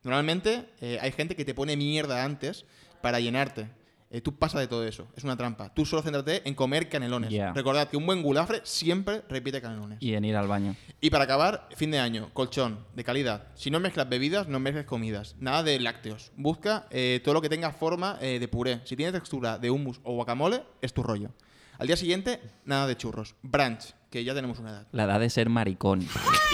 [0.02, 2.64] Normalmente eh, hay gente que te pone mierda antes
[3.00, 3.68] para llenarte.
[4.16, 5.74] Eh, tú pasa de todo eso, es una trampa.
[5.74, 7.31] Tú solo céntrate en comer canelones.
[7.55, 9.98] Recordad que un buen gulafre siempre repite canelones.
[10.00, 10.74] Y, Y en ir al baño.
[11.11, 13.48] para acabar, fin de año, colchón, de calidad.
[13.57, 15.37] Si no mezclas bebidas, no mezcles comidas.
[15.38, 16.33] Nada de lácteos.
[16.35, 18.81] Busca eh, todo lo que tenga forma eh, de puré.
[18.85, 21.33] Si tiene textura de hummus o guacamole, es tu rollo.
[21.79, 23.35] Al día siguiente, nada de churros.
[23.42, 24.87] Brunch, que ya tenemos una edad.
[24.92, 26.00] La edad de ser maricón.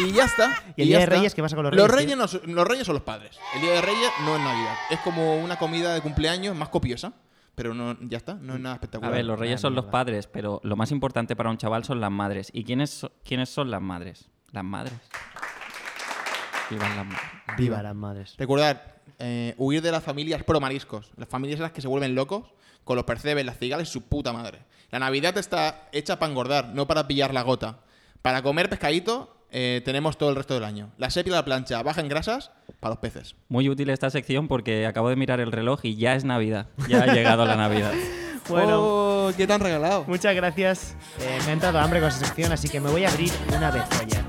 [0.04, 0.52] Y ya está.
[0.76, 1.14] ¿Y el día de está.
[1.14, 3.38] Reyes qué pasa con los Los Reyes, reyes, no son- los reyes son los padres.
[3.54, 4.74] El día de Reyes no es Navidad.
[4.90, 7.12] Es como una comida de cumpleaños más copiosa.
[7.54, 9.12] Pero no, ya está, no es nada A espectacular.
[9.12, 12.10] ver, los reyes son los padres, pero lo más importante para un chaval son las
[12.10, 12.48] madres.
[12.52, 14.30] ¿Y quiénes, so- quiénes son las madres?
[14.52, 14.94] Las madres.
[16.70, 17.30] Vivan las madres.
[17.58, 18.34] Viva las madres.
[18.38, 18.80] Recordad,
[19.18, 21.10] eh, huir de las familias pro mariscos.
[21.16, 22.44] Las familias en las que se vuelven locos
[22.84, 24.60] con los percebes, las cigales y su puta madre.
[24.90, 27.80] La Navidad está hecha para engordar, no para pillar la gota.
[28.22, 30.90] Para comer pescadito eh, tenemos todo el resto del año.
[30.98, 33.36] La sepia y la plancha baja en grasas para los peces.
[33.48, 36.66] Muy útil esta sección porque acabo de mirar el reloj y ya es Navidad.
[36.88, 37.92] Ya ha llegado la Navidad.
[38.48, 40.04] Bueno, Oh, ¿qué te han regalado?
[40.08, 40.96] muchas gracias.
[41.20, 43.70] Eh, me ha entrado hambre con esa sección, así que me voy a abrir una
[43.70, 44.24] bezoya.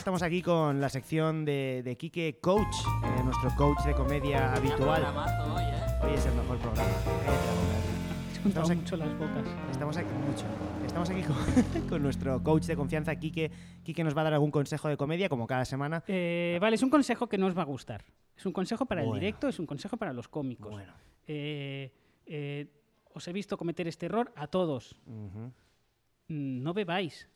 [0.00, 5.04] Estamos aquí con la sección de, de Quique Coach, eh, nuestro coach de comedia habitual.
[6.02, 6.88] Hoy es el mejor programa.
[6.88, 9.44] Eh, Estamos aquí, mucho las bocas.
[9.70, 10.44] estamos aquí mucho.
[10.86, 13.50] Estamos aquí con, con nuestro coach de confianza, Quique.
[13.84, 16.02] Quique nos va a dar algún consejo de comedia, como cada semana.
[16.08, 18.02] Eh, vale, es un consejo que no os va a gustar.
[18.36, 19.14] Es un consejo para Bueno.
[19.16, 20.70] el directo, es un consejo para los cómicos.
[20.72, 20.94] Bueno.
[21.26, 21.92] Eh,
[22.26, 22.66] eh,
[23.12, 24.96] os he visto cometer este error a todos.
[25.04, 25.48] Mm,
[26.62, 27.28] No bebáis.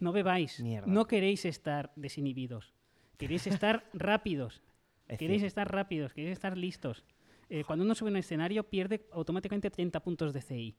[0.00, 0.58] No bebáis.
[0.60, 0.86] Mierda.
[0.90, 2.74] No queréis estar desinhibidos.
[3.18, 4.62] Queréis estar rápidos.
[5.06, 5.46] Es Queréis cierto.
[5.48, 7.04] estar rápidos, queréis estar listos.
[7.48, 10.76] Eh, cuando uno sube a un escenario pierde automáticamente 30 puntos de CI.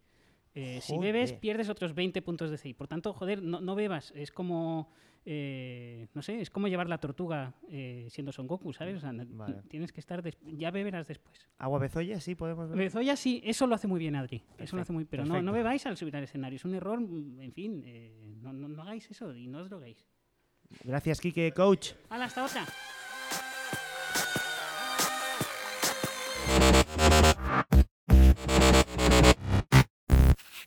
[0.54, 2.74] Eh, si bebes, pierdes otros 20 puntos de CI.
[2.74, 4.12] Por tanto, joder, no, no bebas.
[4.16, 4.92] Es como,
[5.26, 8.98] eh, no sé, es como llevar la tortuga eh, siendo Son Goku, ¿sabes?
[8.98, 9.62] O sea, Vale.
[9.70, 11.48] tienes que estar, ya beberás después.
[11.58, 12.20] ¿Agua bezoya?
[12.20, 12.78] Sí, podemos ver.
[12.78, 14.44] Bezoya sí, eso lo hace muy bien Adri.
[14.58, 16.58] Eso lo hace muy Pero no, no bebáis al subir al escenario.
[16.58, 20.06] Es un error, mm, en fin, eh, no, no- hagáis eso y no os droguéis.
[20.84, 21.92] Gracias, Quique Coach.
[22.10, 22.66] ¡Hala, hasta otra!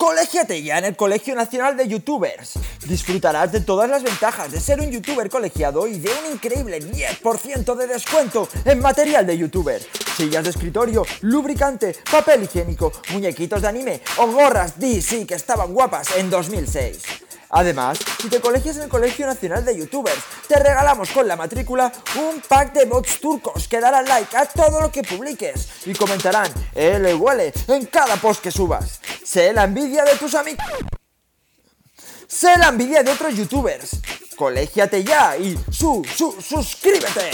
[0.05, 2.59] Colégiate ya en el Colegio Nacional de Youtubers.
[2.87, 7.75] Disfrutarás de todas las ventajas de ser un youtuber colegiado y de un increíble 10%
[7.75, 9.81] de descuento en material de youtuber.
[10.15, 16.15] Sillas de escritorio, lubricante, papel higiénico, muñequitos de anime o gorras DC que estaban guapas
[16.19, 17.24] en 2006.
[17.57, 21.93] Además, si te colegias en el Colegio Nacional de Youtubers, te regalamos con la matrícula
[22.17, 26.53] un pack de bots turcos que darán like a todo lo que publiques y comentarán
[26.75, 29.01] L huele en cada post que subas.
[29.23, 30.67] Sé la envidia de tus amigos.
[32.27, 34.01] Sé la envidia de otros youtubers.
[34.35, 37.31] Colégiate ya y su, su, suscríbete.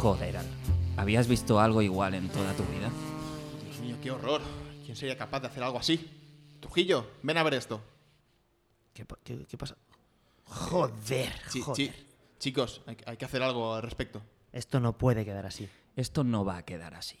[0.00, 0.36] Joder.
[0.96, 2.90] ¿habías visto algo igual en toda tu vida?
[3.64, 4.40] Dios mío, qué horror.
[4.84, 6.10] ¿Quién sería capaz de hacer algo así?
[6.60, 7.80] Trujillo, ven a ver esto.
[8.92, 9.76] ¿Qué, pa- qué- qué pasa?
[10.44, 11.76] Joder, Sí, joder.
[11.76, 11.92] sí.
[12.38, 14.20] Chicos, hay, hay que hacer algo al respecto.
[14.52, 15.68] Esto no puede quedar así.
[15.96, 17.18] Esto no va a quedar así.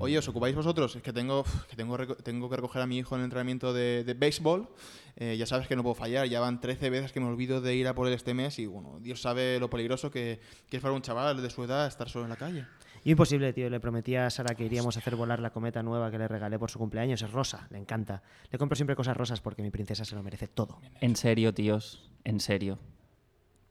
[0.00, 0.94] Oye, ¿os ocupáis vosotros?
[0.94, 4.14] Es que tengo, que tengo, que recoger a mi hijo en el entrenamiento de, de
[4.14, 4.68] béisbol.
[5.16, 6.28] Eh, ya sabes que no puedo fallar.
[6.28, 8.66] Ya van 13 veces que me olvido de ir a por él este mes y,
[8.66, 12.08] bueno, Dios sabe lo peligroso que, que es para un chaval de su edad estar
[12.08, 12.64] solo en la calle.
[13.02, 13.68] Imposible, tío.
[13.70, 16.60] Le prometí a Sara que iríamos a hacer volar la cometa nueva que le regalé
[16.60, 17.20] por su cumpleaños.
[17.22, 18.22] Es rosa, le encanta.
[18.52, 20.80] Le compro siempre cosas rosas porque mi princesa se lo merece todo.
[21.00, 22.78] En serio, tíos, en serio.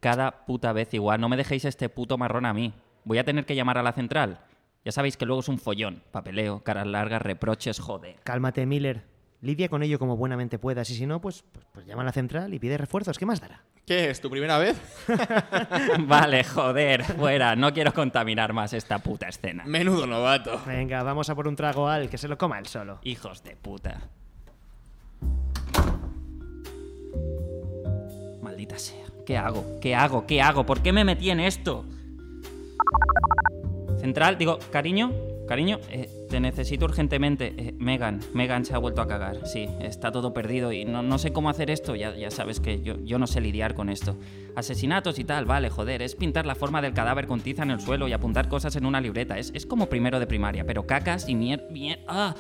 [0.02, 1.22] Cada puta vez igual.
[1.22, 2.74] No me dejéis este puto marrón a mí.
[3.06, 4.42] Voy a tener que llamar a la central.
[4.86, 6.04] Ya sabéis que luego es un follón.
[6.12, 8.16] Papeleo, caras largas, reproches, joder.
[8.24, 9.04] Cálmate, Miller.
[9.42, 12.12] Lidia con ello como buenamente puedas y si no, pues, pues, pues llama a la
[12.12, 13.20] central y pide refuerzos.
[13.20, 13.63] ¿Qué más dará?
[13.86, 14.20] ¿Qué es?
[14.20, 14.82] ¿Tu primera vez?
[16.00, 17.56] vale, joder, fuera.
[17.56, 19.63] No quiero contaminar más esta puta escena.
[19.66, 20.60] Menudo novato.
[20.66, 23.00] Venga, vamos a por un trago al que se lo coma él solo.
[23.04, 24.10] Hijos de puta.
[28.42, 29.06] Maldita sea.
[29.26, 29.80] ¿Qué hago?
[29.80, 30.26] ¿Qué hago?
[30.26, 30.66] ¿Qué hago?
[30.66, 31.86] ¿Por qué me metí en esto?
[34.08, 35.12] Central, digo, cariño,
[35.50, 37.54] cariño, eh, te necesito urgentemente.
[37.58, 39.46] Eh, Megan, Megan se ha vuelto a cagar.
[39.46, 41.93] Sí, está todo perdido y no, no sé cómo hacer esto.
[41.93, 44.15] Ya, ya sabes que yo, yo no sé lidiar con esto.
[44.56, 46.02] Asesinatos y tal, vale, joder.
[46.02, 48.86] Es pintar la forma del cadáver con tiza en el suelo y apuntar cosas en
[48.86, 49.38] una libreta.
[49.38, 51.67] Es, es como primero de primaria, pero cacas y mier...
[51.70, 52.34] mier ah,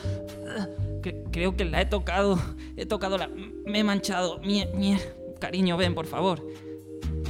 [0.57, 0.67] ah,
[1.01, 2.39] cre- creo que la he tocado.
[2.77, 3.27] He tocado la...
[3.27, 4.39] Me he manchado.
[4.39, 4.73] Mier...
[4.73, 5.01] mier.
[5.41, 6.47] Cariño, ven, por favor.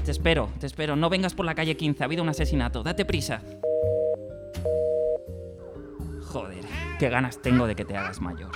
[0.06, 0.95] Te espero, te espero.
[0.95, 2.04] No vengas por la calle 15.
[2.04, 2.84] Ha habido un asesinato.
[2.84, 3.41] Date prisa.
[6.38, 6.65] Joder,
[7.00, 8.52] qué ganas tengo de que te hagas mayor.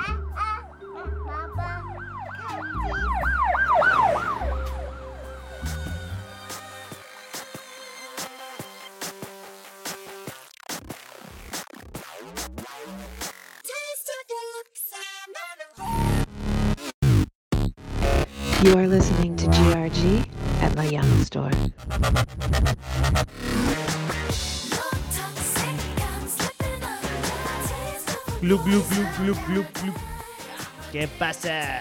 [18.64, 20.28] You are listening to GRG
[20.62, 21.50] at La Young Store.
[28.42, 29.96] Glup, glup, glup, glup, glup, glup.
[30.92, 31.80] ¿Qué pasa?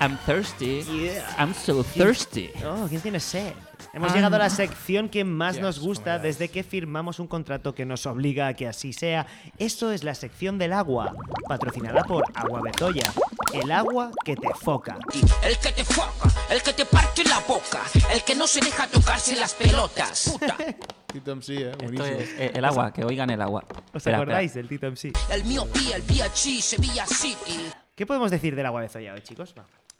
[0.00, 0.82] I'm thirsty.
[0.82, 1.24] Yeah.
[1.38, 2.50] I'm so thirsty.
[2.64, 3.52] Oh, ¿quién tiene sed?
[3.92, 4.14] Hemos Ah.
[4.14, 7.84] llegado a la sección que más Yes, nos gusta desde que firmamos un contrato que
[7.86, 9.26] nos obliga a que así sea.
[9.58, 11.14] Eso es la sección del agua,
[11.48, 13.04] patrocinada por Agua Bezoya.
[13.52, 14.98] El agua que te foca.
[15.44, 18.86] El que te foca, el que te parte la boca, el que no se deja
[18.88, 20.30] tocarse las pelotas.
[20.32, 20.56] Puta.
[21.12, 22.18] Tito MC, eh, Esto buenísimo.
[22.18, 23.64] es eh, el agua, que oigan el agua.
[23.70, 25.12] ¿Os Espera, acordáis del Tito MC?
[25.30, 27.70] El mío el chi, Sevilla City.
[27.94, 29.54] ¿Qué podemos decir del agua Bezoya hoy, chicos?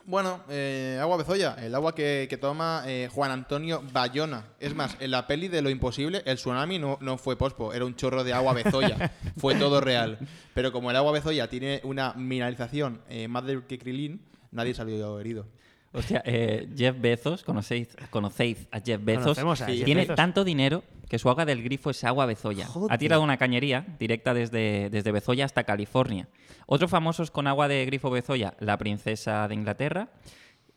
[0.07, 4.45] Bueno, eh, agua bezoya, el agua que, que toma eh, Juan Antonio Bayona.
[4.61, 7.87] Es más, en la peli de Lo Imposible, el tsunami no, no fue pospo, era
[7.87, 9.12] un chorro de agua bezoya.
[9.38, 10.19] fue todo real.
[10.53, 15.19] Pero como el agua bezoya tiene una mineralización eh, más de que Krilin, nadie salió
[15.19, 15.47] herido.
[15.94, 19.38] Hostia, eh, Jeff Bezos, ¿conocéis, conocéis a Jeff Bezos?
[19.38, 20.16] A Tiene Bezos.
[20.16, 22.66] tanto dinero que su agua del grifo es agua Bezoya.
[22.66, 22.92] Joder.
[22.92, 26.26] Ha tirado una cañería directa desde, desde Bezoya hasta California.
[26.66, 30.09] Otros famosos con agua de grifo Bezoya, la princesa de Inglaterra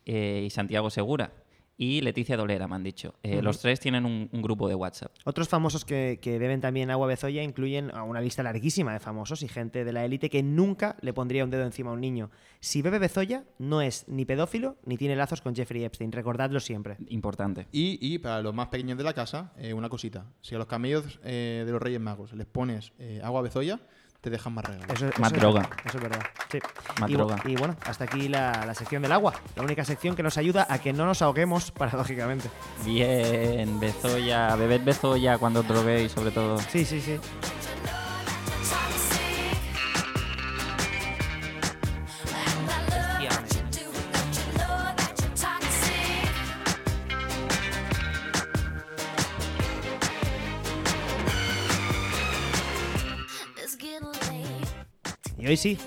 [0.05, 1.31] eh, y Santiago Segura.
[1.79, 3.13] Y Leticia Dolera, me han dicho.
[3.21, 3.41] Eh.
[3.41, 5.11] Los tres tienen un, un grupo de WhatsApp.
[5.25, 9.43] Otros famosos que, que beben también agua Bezoya incluyen a una lista larguísima de famosos
[9.43, 12.31] y gente de la élite que nunca le pondría un dedo encima a un niño.
[12.59, 16.11] Si bebe Bezoya, no es ni pedófilo ni tiene lazos con Jeffrey Epstein.
[16.11, 16.97] Recordadlo siempre.
[17.09, 17.67] Importante.
[17.71, 20.25] Y, y para los más pequeños de la casa, eh, una cosita.
[20.41, 23.79] Si a los camellos eh, de los Reyes Magos les pones eh, agua bezoya,
[24.21, 24.89] te dejan más regalos.
[24.89, 25.69] Eso, Más eso droga.
[25.85, 26.21] Eso es verdad.
[26.51, 26.59] Sí.
[26.99, 27.37] Más y, droga.
[27.45, 29.33] y bueno, hasta aquí la, la sección del agua.
[29.55, 32.49] La única sección que nos ayuda a que no nos ahoguemos, paradójicamente.
[32.85, 36.59] Bien, Bezoya, bebed Bezoya cuando droguéis, sobre todo.
[36.59, 37.19] Sí, sí, sí.
[55.47, 55.77] Hoy sí,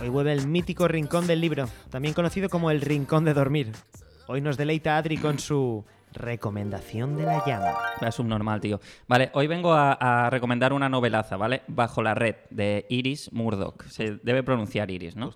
[0.00, 3.70] hoy vuelve el mítico rincón del libro, también conocido como el rincón de dormir.
[4.26, 7.72] Hoy nos deleita Adri con su recomendación de la llama.
[8.00, 8.80] Es subnormal, tío.
[9.08, 11.62] Vale, hoy vengo a, a recomendar una novelaza, ¿vale?
[11.68, 13.82] Bajo la red, de Iris Murdoch.
[13.86, 15.32] Se debe pronunciar Iris, ¿no?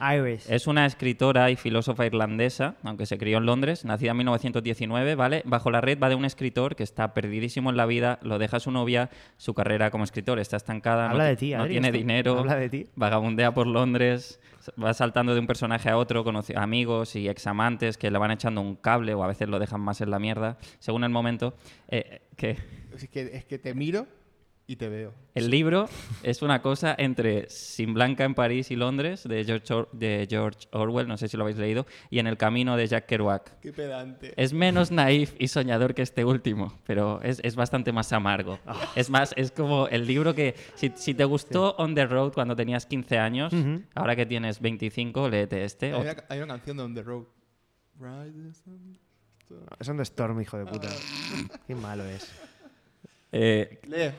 [0.00, 0.48] Iris.
[0.50, 5.42] Es una escritora y filósofa irlandesa, aunque se crió en Londres, nacida en 1919, ¿vale?
[5.44, 8.60] Bajo la red va de un escritor que está perdidísimo en la vida, lo deja
[8.60, 11.72] su novia, su carrera como escritor está estancada, Habla no, de ti- ti, no Adri,
[11.74, 11.98] tiene esto.
[11.98, 12.86] dinero, Habla de ti.
[12.96, 14.40] vagabundea por Londres,
[14.82, 18.60] va saltando de un personaje a otro, conoce amigos y examantes que le van echando
[18.60, 21.54] un cable o a veces lo dejan más en la mierda, según el momento.
[21.88, 22.20] Eh,
[22.94, 24.06] Es que, es que te miro
[24.70, 25.14] y te veo.
[25.34, 25.88] el libro
[26.22, 30.68] es una cosa entre Sin Blanca en París y Londres, de George, Or- de George
[30.72, 33.58] Orwell, no sé si lo habéis leído, y En el camino de Jack Kerouac.
[33.60, 34.34] Qué pedante.
[34.36, 38.58] Es menos naif y soñador que este último, pero es, es bastante más amargo.
[38.66, 38.76] Ah.
[38.94, 42.54] Es más, es como el libro que, si, si te gustó On the Road cuando
[42.54, 43.54] tenías 15 años,
[43.94, 45.86] ahora que tienes 25, léete este.
[45.86, 47.24] Hay O- una, hay una canción de On the Road.
[47.98, 50.88] Ride the Es un Storm, hijo de puta.
[51.66, 52.30] Qué malo es.
[53.32, 54.10] Eh, Lee.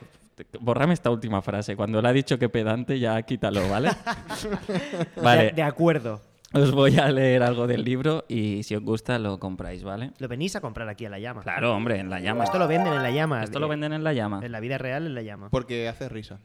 [0.60, 1.76] Borrame esta última frase.
[1.76, 3.90] Cuando le ha dicho que pedante, ya quítalo, ¿vale?
[5.16, 5.52] De, vale.
[5.52, 6.22] de acuerdo.
[6.52, 10.12] Os voy a leer algo del libro y si os gusta lo compráis, ¿vale?
[10.18, 11.44] Lo venís a comprar aquí a la llama.
[11.44, 12.44] Claro, hombre, en la llama.
[12.44, 13.44] Esto lo venden en la llama.
[13.44, 14.40] Esto lo venden en la llama.
[14.44, 15.50] En la vida real, en la llama.
[15.52, 16.40] Porque hace risa.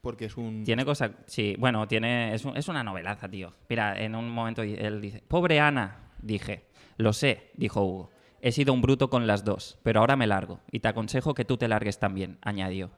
[0.00, 0.64] Porque es un.
[0.64, 1.10] Tiene cosas.
[1.26, 2.34] Sí, bueno, tiene.
[2.34, 3.52] Es, un- es una novelaza, tío.
[3.68, 6.64] Mira, en un momento él dice: Pobre Ana, dije.
[6.96, 8.10] Lo sé, dijo Hugo.
[8.40, 11.44] He sido un bruto con las dos, pero ahora me largo, y te aconsejo que
[11.44, 12.90] tú te largues también, añadió.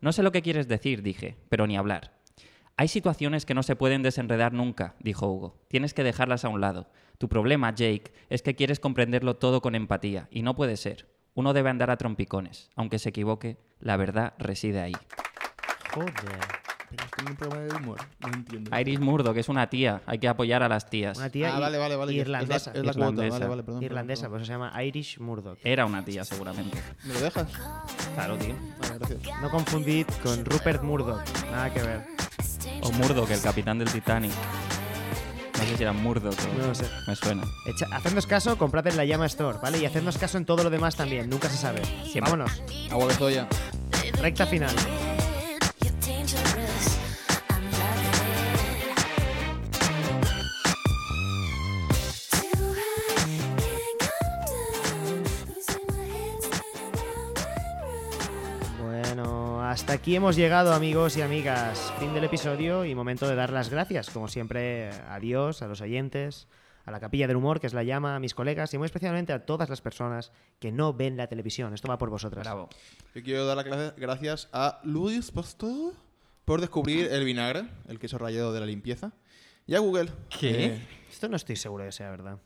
[0.00, 2.12] No sé lo que quieres decir, dije, pero ni hablar.
[2.76, 5.58] Hay situaciones que no se pueden desenredar nunca, dijo Hugo.
[5.68, 6.90] Tienes que dejarlas a un lado.
[7.18, 11.08] Tu problema, Jake, es que quieres comprenderlo todo con empatía, y no puede ser.
[11.34, 12.70] Uno debe andar a trompicones.
[12.76, 14.92] Aunque se equivoque, la verdad reside ahí.
[15.94, 16.12] Joder.
[16.88, 17.98] Pero es como un programa de humor.
[18.20, 18.78] No entiendo.
[18.78, 20.02] Iris Murdo, que es una tía.
[20.06, 21.18] Hay que apoyar a las tías.
[21.18, 22.12] Una tía Ah, vale, vale, vale.
[22.12, 22.70] irlandesa.
[22.72, 23.24] Es la, es la cuota.
[23.24, 23.38] Irlandesa.
[23.38, 23.82] Vale, vale, perdón.
[23.82, 25.58] Irlandesa, perdón, pues se llama Irish Murdoch.
[25.64, 26.78] Era una tía, seguramente.
[27.04, 27.48] ¿Me lo dejas?
[28.16, 28.54] Claro, tío.
[28.80, 29.20] Vale, gracias.
[29.42, 31.20] No confundid con Rupert Murdoch.
[31.50, 32.00] Nada que ver.
[32.82, 34.32] O Murdoch, el capitán del Titanic.
[35.58, 36.58] No sé si era Murdoch o...
[36.58, 36.84] No lo sé.
[37.06, 37.42] Me suena.
[37.66, 39.78] Echa- hacednos caso, comprad en la llama store, ¿vale?
[39.78, 41.28] Y hacednos caso en todo lo demás también.
[41.30, 41.82] Nunca se sabe.
[42.20, 42.62] Vámonos.
[42.90, 43.46] Agua bezoya.
[44.20, 44.74] Recta final.
[59.96, 61.92] Aquí hemos llegado, amigos y amigas.
[61.98, 64.10] Fin del episodio y momento de dar las gracias.
[64.10, 66.48] Como siempre, a Dios, a los oyentes,
[66.84, 69.32] a la Capilla del Humor, que es la llama, a mis colegas y muy especialmente
[69.32, 71.74] a todas las personas que no ven la televisión.
[71.74, 72.44] Esto va por vosotras.
[72.44, 72.68] Bravo.
[73.14, 75.94] Yo quiero dar las gra- gracias a Luis Pastor
[76.44, 79.12] por descubrir el vinagre, el queso rallado de la limpieza.
[79.66, 80.10] Y a Google.
[80.38, 80.66] ¿Qué?
[80.66, 82.38] eh, Esto no estoy seguro de que sea verdad.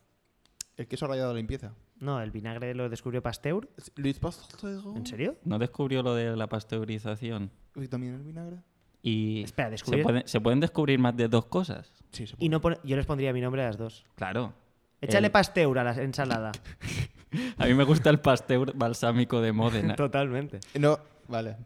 [0.77, 1.73] el queso rallado de la limpieza.
[2.01, 3.69] No, el vinagre lo descubrió Pasteur.
[3.97, 4.71] Luis Pastor.
[4.97, 5.37] ¿En serio?
[5.45, 7.51] ¿No descubrió lo de la pasteurización?
[7.77, 8.57] ¿Y también el vinagre?
[9.03, 10.03] Y Espera, ¿se, ¿descubrir?
[10.03, 11.93] pueden, ¿se pueden descubrir más de dos cosas?
[12.13, 14.05] Sí, se Y no pone- yo les pondría mi nombre a las dos.
[14.17, 14.53] Claro.
[15.01, 16.53] Échale El- Pasteur a la ensalada.
[17.59, 19.95] A mí me gusta el pasteur balsámico de Módena.
[19.97, 20.59] Totalmente.
[20.79, 20.99] No,
[21.29, 21.57] vale.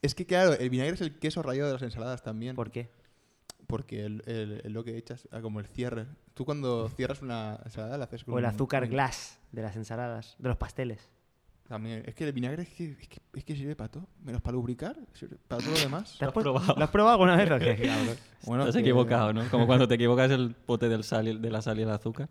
[0.00, 2.56] Es que claro, el vinagre es el queso rallado de las ensaladas también.
[2.56, 2.88] ¿Por qué?
[3.66, 6.06] Porque el- el- el lo que echas, ah, como el cierre.
[6.34, 9.62] Tú cuando cierras una ensalada la haces con O el un- azúcar con- glass de
[9.62, 11.10] las ensaladas, de los pasteles.
[11.68, 12.04] También.
[12.06, 14.06] Es que el vinagre es que, es que, es que sirve para todo.
[14.22, 16.16] Menos para lubricar, sirve para todo lo demás.
[16.16, 16.74] ¿Te has probado?
[16.76, 17.74] ¿Lo has probado alguna vez o qué?
[17.88, 18.16] cabrón?
[18.44, 19.42] Bueno, Estás que- equivocado, ¿no?
[19.50, 22.28] Como cuando te equivocas el pote del sal y- de la sal y el azúcar.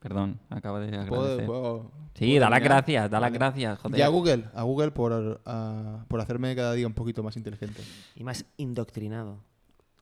[0.00, 1.08] Perdón, acaba de agradecer.
[1.46, 3.38] puedo- Sí, puedo da las gracias, da las Vale.
[3.38, 3.98] gracias, joder.
[3.98, 7.82] Y a Google, a Google por, ah, por hacerme cada día un poquito más inteligente.
[8.14, 9.40] Y más indoctrinado.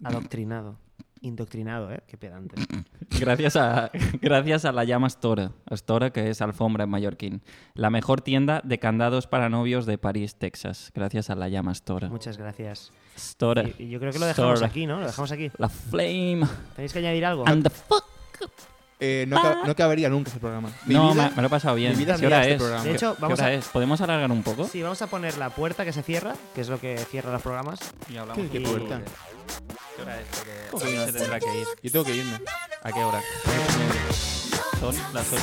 [0.04, 0.76] Adoctrinado.
[1.20, 2.02] Indoctrinado, ¿eh?
[2.08, 2.56] Qué pedante.
[3.20, 3.90] Gracias a,
[4.20, 7.42] gracias a la llama Stora, Stora que es alfombra en mallorquín.
[7.74, 10.90] La mejor tienda de candados para novios de París, Texas.
[10.94, 12.08] Gracias a la llama Stora.
[12.08, 12.90] Muchas gracias.
[13.16, 13.62] Stora.
[13.78, 14.66] Y, y yo creo que lo dejamos Stora.
[14.68, 14.98] aquí, ¿no?
[14.98, 15.52] Lo dejamos aquí.
[15.58, 16.40] La flame.
[16.74, 17.46] ¿Tenéis que añadir algo?
[17.46, 18.04] And the fuck.
[18.98, 20.70] Eh, no, ca- no cabería nunca ese programa.
[20.86, 21.92] Mi No, vida- me, me lo he pasado bien.
[21.92, 22.58] mi vida ¿Qué hora este es?
[22.58, 22.84] programa.
[22.84, 23.68] De hecho, ¿Qué- vamos ¿Qué hora a- es?
[23.68, 24.64] ¿Podemos alargar un poco?
[24.66, 27.42] Sí, vamos a poner la puerta que se cierra, que es lo que cierra los
[27.42, 27.78] programas.
[28.08, 29.00] Y hablamos ¿Qué- qué un poco puerta?
[30.04, 30.26] De- ¿Qué hora es?
[30.70, 31.66] Porque ¿Cómo que se tendrá que ir.
[31.82, 32.40] Yo tengo que irme.
[32.82, 33.20] ¿A qué hora?
[34.80, 35.42] Son las 8.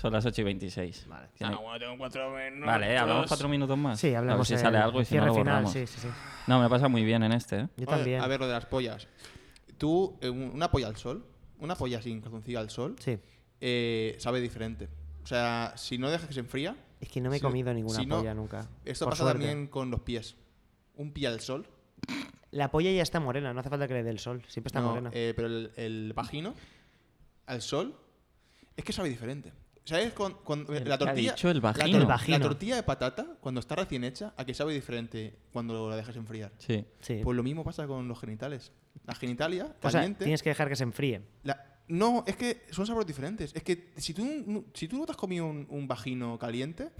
[0.00, 1.06] Son las 8 y 26.
[1.08, 1.28] Vale.
[1.36, 2.66] Tiene- tengo cuatro minutos.
[2.66, 2.98] Vale, ¿eh?
[2.98, 3.98] hablamos cuatro minutos más.
[3.98, 5.72] Sí, A ver hablamos si sale algo y si no cierre lo final, borramos.
[5.72, 6.08] sí, sí, sí.
[6.46, 7.68] No, me pasa muy bien en este, ¿eh?
[7.76, 8.20] Yo Oye, también.
[8.22, 9.08] A ver, lo de las pollas.
[9.76, 11.26] Tú, eh, un- una polla al sol,
[11.58, 13.18] una polla sin calzoncillo al sol, Sí.
[13.60, 14.88] eh, sabe diferente.
[15.24, 17.98] O sea, si no dejas que se enfría, Es que no me he comido ninguna
[18.00, 18.68] si no- polla nunca.
[18.84, 19.44] esto por pasa suerte.
[19.46, 20.36] también con los pies.
[20.96, 21.66] Un pie al sol,
[22.50, 24.42] La polla ya está morena, no hace falta que le dé el sol.
[24.48, 25.10] Siempre está no, morena.
[25.12, 26.54] eh, pero el, el vagino
[27.46, 27.94] al sol
[28.76, 29.52] es que sabe diferente.
[29.84, 30.12] ¿Sabes?
[30.12, 31.32] Con, con- ¿Qué la ha tortilla.
[31.32, 31.96] dicho el la vagino?
[31.98, 32.32] El.
[32.32, 36.14] La tortilla de patata, cuando está recién hecha, a que sabe diferente cuando la dejas
[36.16, 36.52] enfriar.
[36.58, 36.84] Sí.
[37.00, 37.20] Sí.
[37.24, 38.70] Pues lo mismo pasa con los genitales.
[39.06, 40.24] La genitalia, o sea, caliente.
[40.24, 41.22] tienes que dejar que se enfríe.
[41.42, 43.52] la- no, es que son sabores diferentes.
[43.54, 46.90] Es que si tú, no- si tú no te has comido un, un vagino caliente,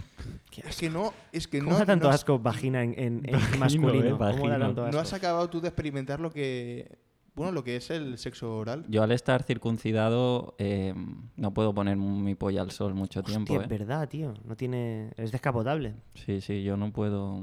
[0.66, 1.12] es que no.
[1.32, 4.06] Es que ¿Cómo no, da tanto no, has- asco vagina en, en- en Vagino, masculino?
[4.16, 4.92] eh, ¿Cómo da tanto asco?
[4.92, 6.98] no has acabado tú de experimentar lo que.
[7.34, 8.84] Bueno, lo que es el sexo oral.
[8.88, 10.92] Yo al estar circuncidado eh,
[11.36, 13.78] no puedo poner mi polla al sol mucho tiempo, Hostia, es ¿eh?
[13.78, 14.34] verdad, tío.
[14.44, 15.12] No tiene...
[15.16, 15.94] Es descapotable.
[16.14, 17.40] Sí, sí, yo no puedo...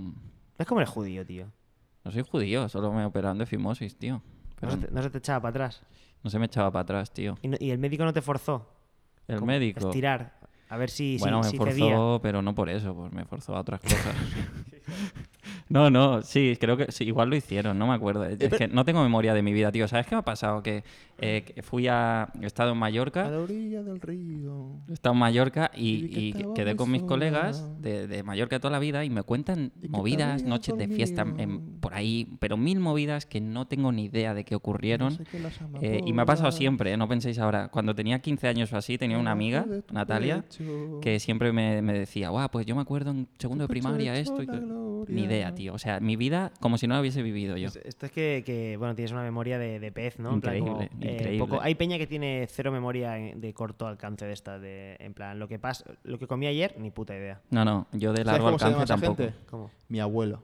[0.57, 1.45] Es como el judío, tío.
[2.03, 4.15] No soy judío, solo me operaron de fimosis, tío.
[4.15, 4.21] No
[4.59, 5.81] Pero se, te, no se te echaba para atrás.
[6.25, 7.37] No se me echaba para atrás, tío.
[7.43, 8.67] Y, no- y el médico no te forzó.
[9.27, 9.79] El como médico...
[9.89, 10.33] Estirar.
[10.69, 13.55] A ver si, Bueno, si, me si forzó, pero no por eso, pues me forzó
[13.55, 14.15] a otras cosas.
[15.69, 18.23] no, no, sí, creo que sí, igual lo hicieron, no me acuerdo.
[18.25, 19.87] Es pero- que no tengo memoria de mi vida, tío.
[19.87, 20.61] ¿Sabes qué me ha pasado?
[20.61, 20.83] Que,
[21.17, 22.29] eh, que fui a...
[22.41, 24.81] He estado en A Mallorca, la orilla del río.
[24.89, 27.07] he estado en Mallorca Y y, que y estaba quedé con mis sola.
[27.09, 31.25] colegas de, de Mallorca toda la vida y me cuentan Y movidas, noches de fiesta
[31.37, 35.13] en- por ahí, pero mil movidas que no tengo ni idea de qué ocurrieron.
[35.13, 35.25] No sé
[35.81, 36.97] Eh, y me ha pasado siempre, ¿eh?
[36.97, 37.69] no penséis ahora.
[37.69, 40.43] Cuando tenía 15 años o así, tenía una amiga, Natalia,
[41.01, 44.43] que siempre me, me decía, guau, pues yo me acuerdo en segundo de primaria esto.
[44.43, 44.59] y la que-".
[44.59, 45.15] gloria.
[45.15, 45.73] Ni idea, tío.
[45.73, 47.67] O sea, mi vida como si no la hubiese vivido yo.
[47.67, 50.33] Es- Esto es que, que, bueno, tienes una memoria de, de pez, ¿no?
[50.33, 51.39] En plan, como, Increíble, eh, increíble.
[51.39, 55.39] poco- hay peña que tiene cero memoria de corto alcance de esta, de, en plan,
[55.39, 57.41] lo que pasa, lo que comí ayer, ni puta idea.
[57.49, 59.23] No, no, yo de ¿Sabes largo cómo se llama alcance tampoco.
[59.23, 59.37] gente?
[59.49, 59.71] ¿Cómo?
[59.89, 60.43] Mi abuelo.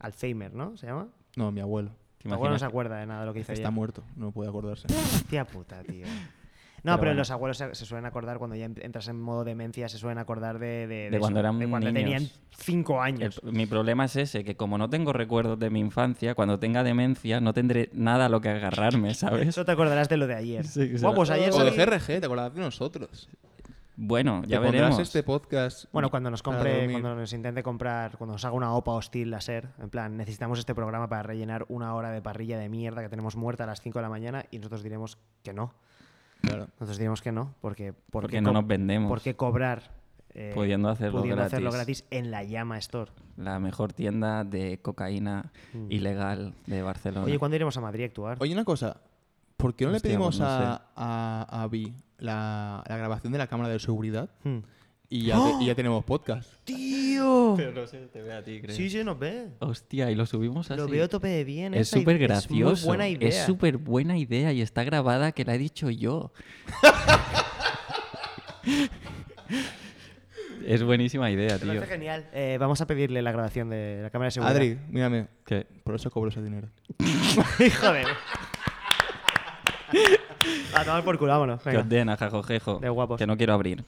[0.00, 0.76] Alzheimer, ¿no?
[0.76, 1.08] ¿Se llama?
[1.36, 1.90] No, mi abuelo.
[2.18, 3.72] ¿Te Tu abuelo no se acuerda de nada de lo que hizo Está ayer.
[3.74, 4.86] muerto, no puede acordarse.
[4.88, 6.06] Hostia puta, tío.
[6.84, 7.18] No, Pero pero, bueno.
[7.20, 10.18] los abuelos se, se suelen acordar cuando ya en- entras en modo demencia, se suelen
[10.18, 12.02] acordar de, de, De cuando eso, eran de cuando niños.
[12.04, 13.40] tenían cinco El- años.
[13.42, 17.40] mi problema es ese, que como no tengo recuerdos de mi infancia, cuando tenga demencia
[17.40, 19.48] no tendré nada a lo que agarrarme, ¿sabes?
[19.48, 20.66] Eso te acordarás de lo de ayer.
[20.66, 23.28] Sí, Guau, pues ayer O de GRG, ¿te acordarás de nosotros?
[23.96, 24.98] Bueno, ya Te pondrás veremos.
[24.98, 25.84] este podcast.
[25.92, 29.68] Bueno, cuando nos compre, cuando nos intente comprar, cuando nos haga una OPA hostil láser,
[29.80, 33.36] en plan, necesitamos este programa para rellenar una hora de parrilla de mierda que tenemos
[33.36, 35.72] muerta a las 5 de la mañana y nosotros diremos que no.
[36.46, 36.66] Claro.
[36.78, 39.08] Nosotros diremos que no, porque ¿por Porque no nos vendemos.
[39.08, 39.82] ¿Por qué cobrar
[40.36, 41.52] eh, Pudiendo hacerlo pudiendo gratis.
[41.54, 43.10] hacerlo gratis en la Llama Store?
[43.36, 45.90] La mejor tienda de cocaína Mm.
[45.92, 47.24] ilegal de Barcelona.
[47.26, 48.38] Oye, ¿cuándo iremos a Madrid a actuar?
[48.40, 48.96] Oye, una cosa.
[49.56, 53.32] ¿Por qué no Hostia, le pedimos pues no a, a, a Vi la, la grabación
[53.32, 54.58] de la cámara de seguridad Hmm.
[55.14, 55.58] Y ya, ¡Oh!
[55.58, 56.50] te- y ya tenemos podcast.
[56.64, 57.54] ¡Tío!
[57.56, 58.74] Pero no sé, te ve a ti, creo.
[58.74, 59.46] Sí, sí, nos ve.
[59.60, 60.76] Hostia, y lo subimos así.
[60.80, 61.72] Lo veo tope de bien.
[61.72, 62.84] Es súper Es gracioso.
[62.88, 63.28] buena idea.
[63.28, 66.32] Es súper buena idea y está grabada que la he dicho yo.
[70.66, 71.68] es bunísima idea, tío.
[71.68, 72.26] parece genial.
[72.32, 74.56] Eh, vamos a pedirle la grabación de la cámara de seguridad.
[74.56, 75.28] Adri, mírame.
[75.46, 75.64] ¿Qué?
[75.84, 76.66] Por eso cobro ese dinero.
[77.64, 78.02] Hijo de...
[80.74, 81.62] A tomar por culo, vámonos.
[81.62, 81.82] Que venga.
[81.82, 82.08] os den.
[82.80, 83.16] De guapos.
[83.16, 83.84] Que no quiero abrir.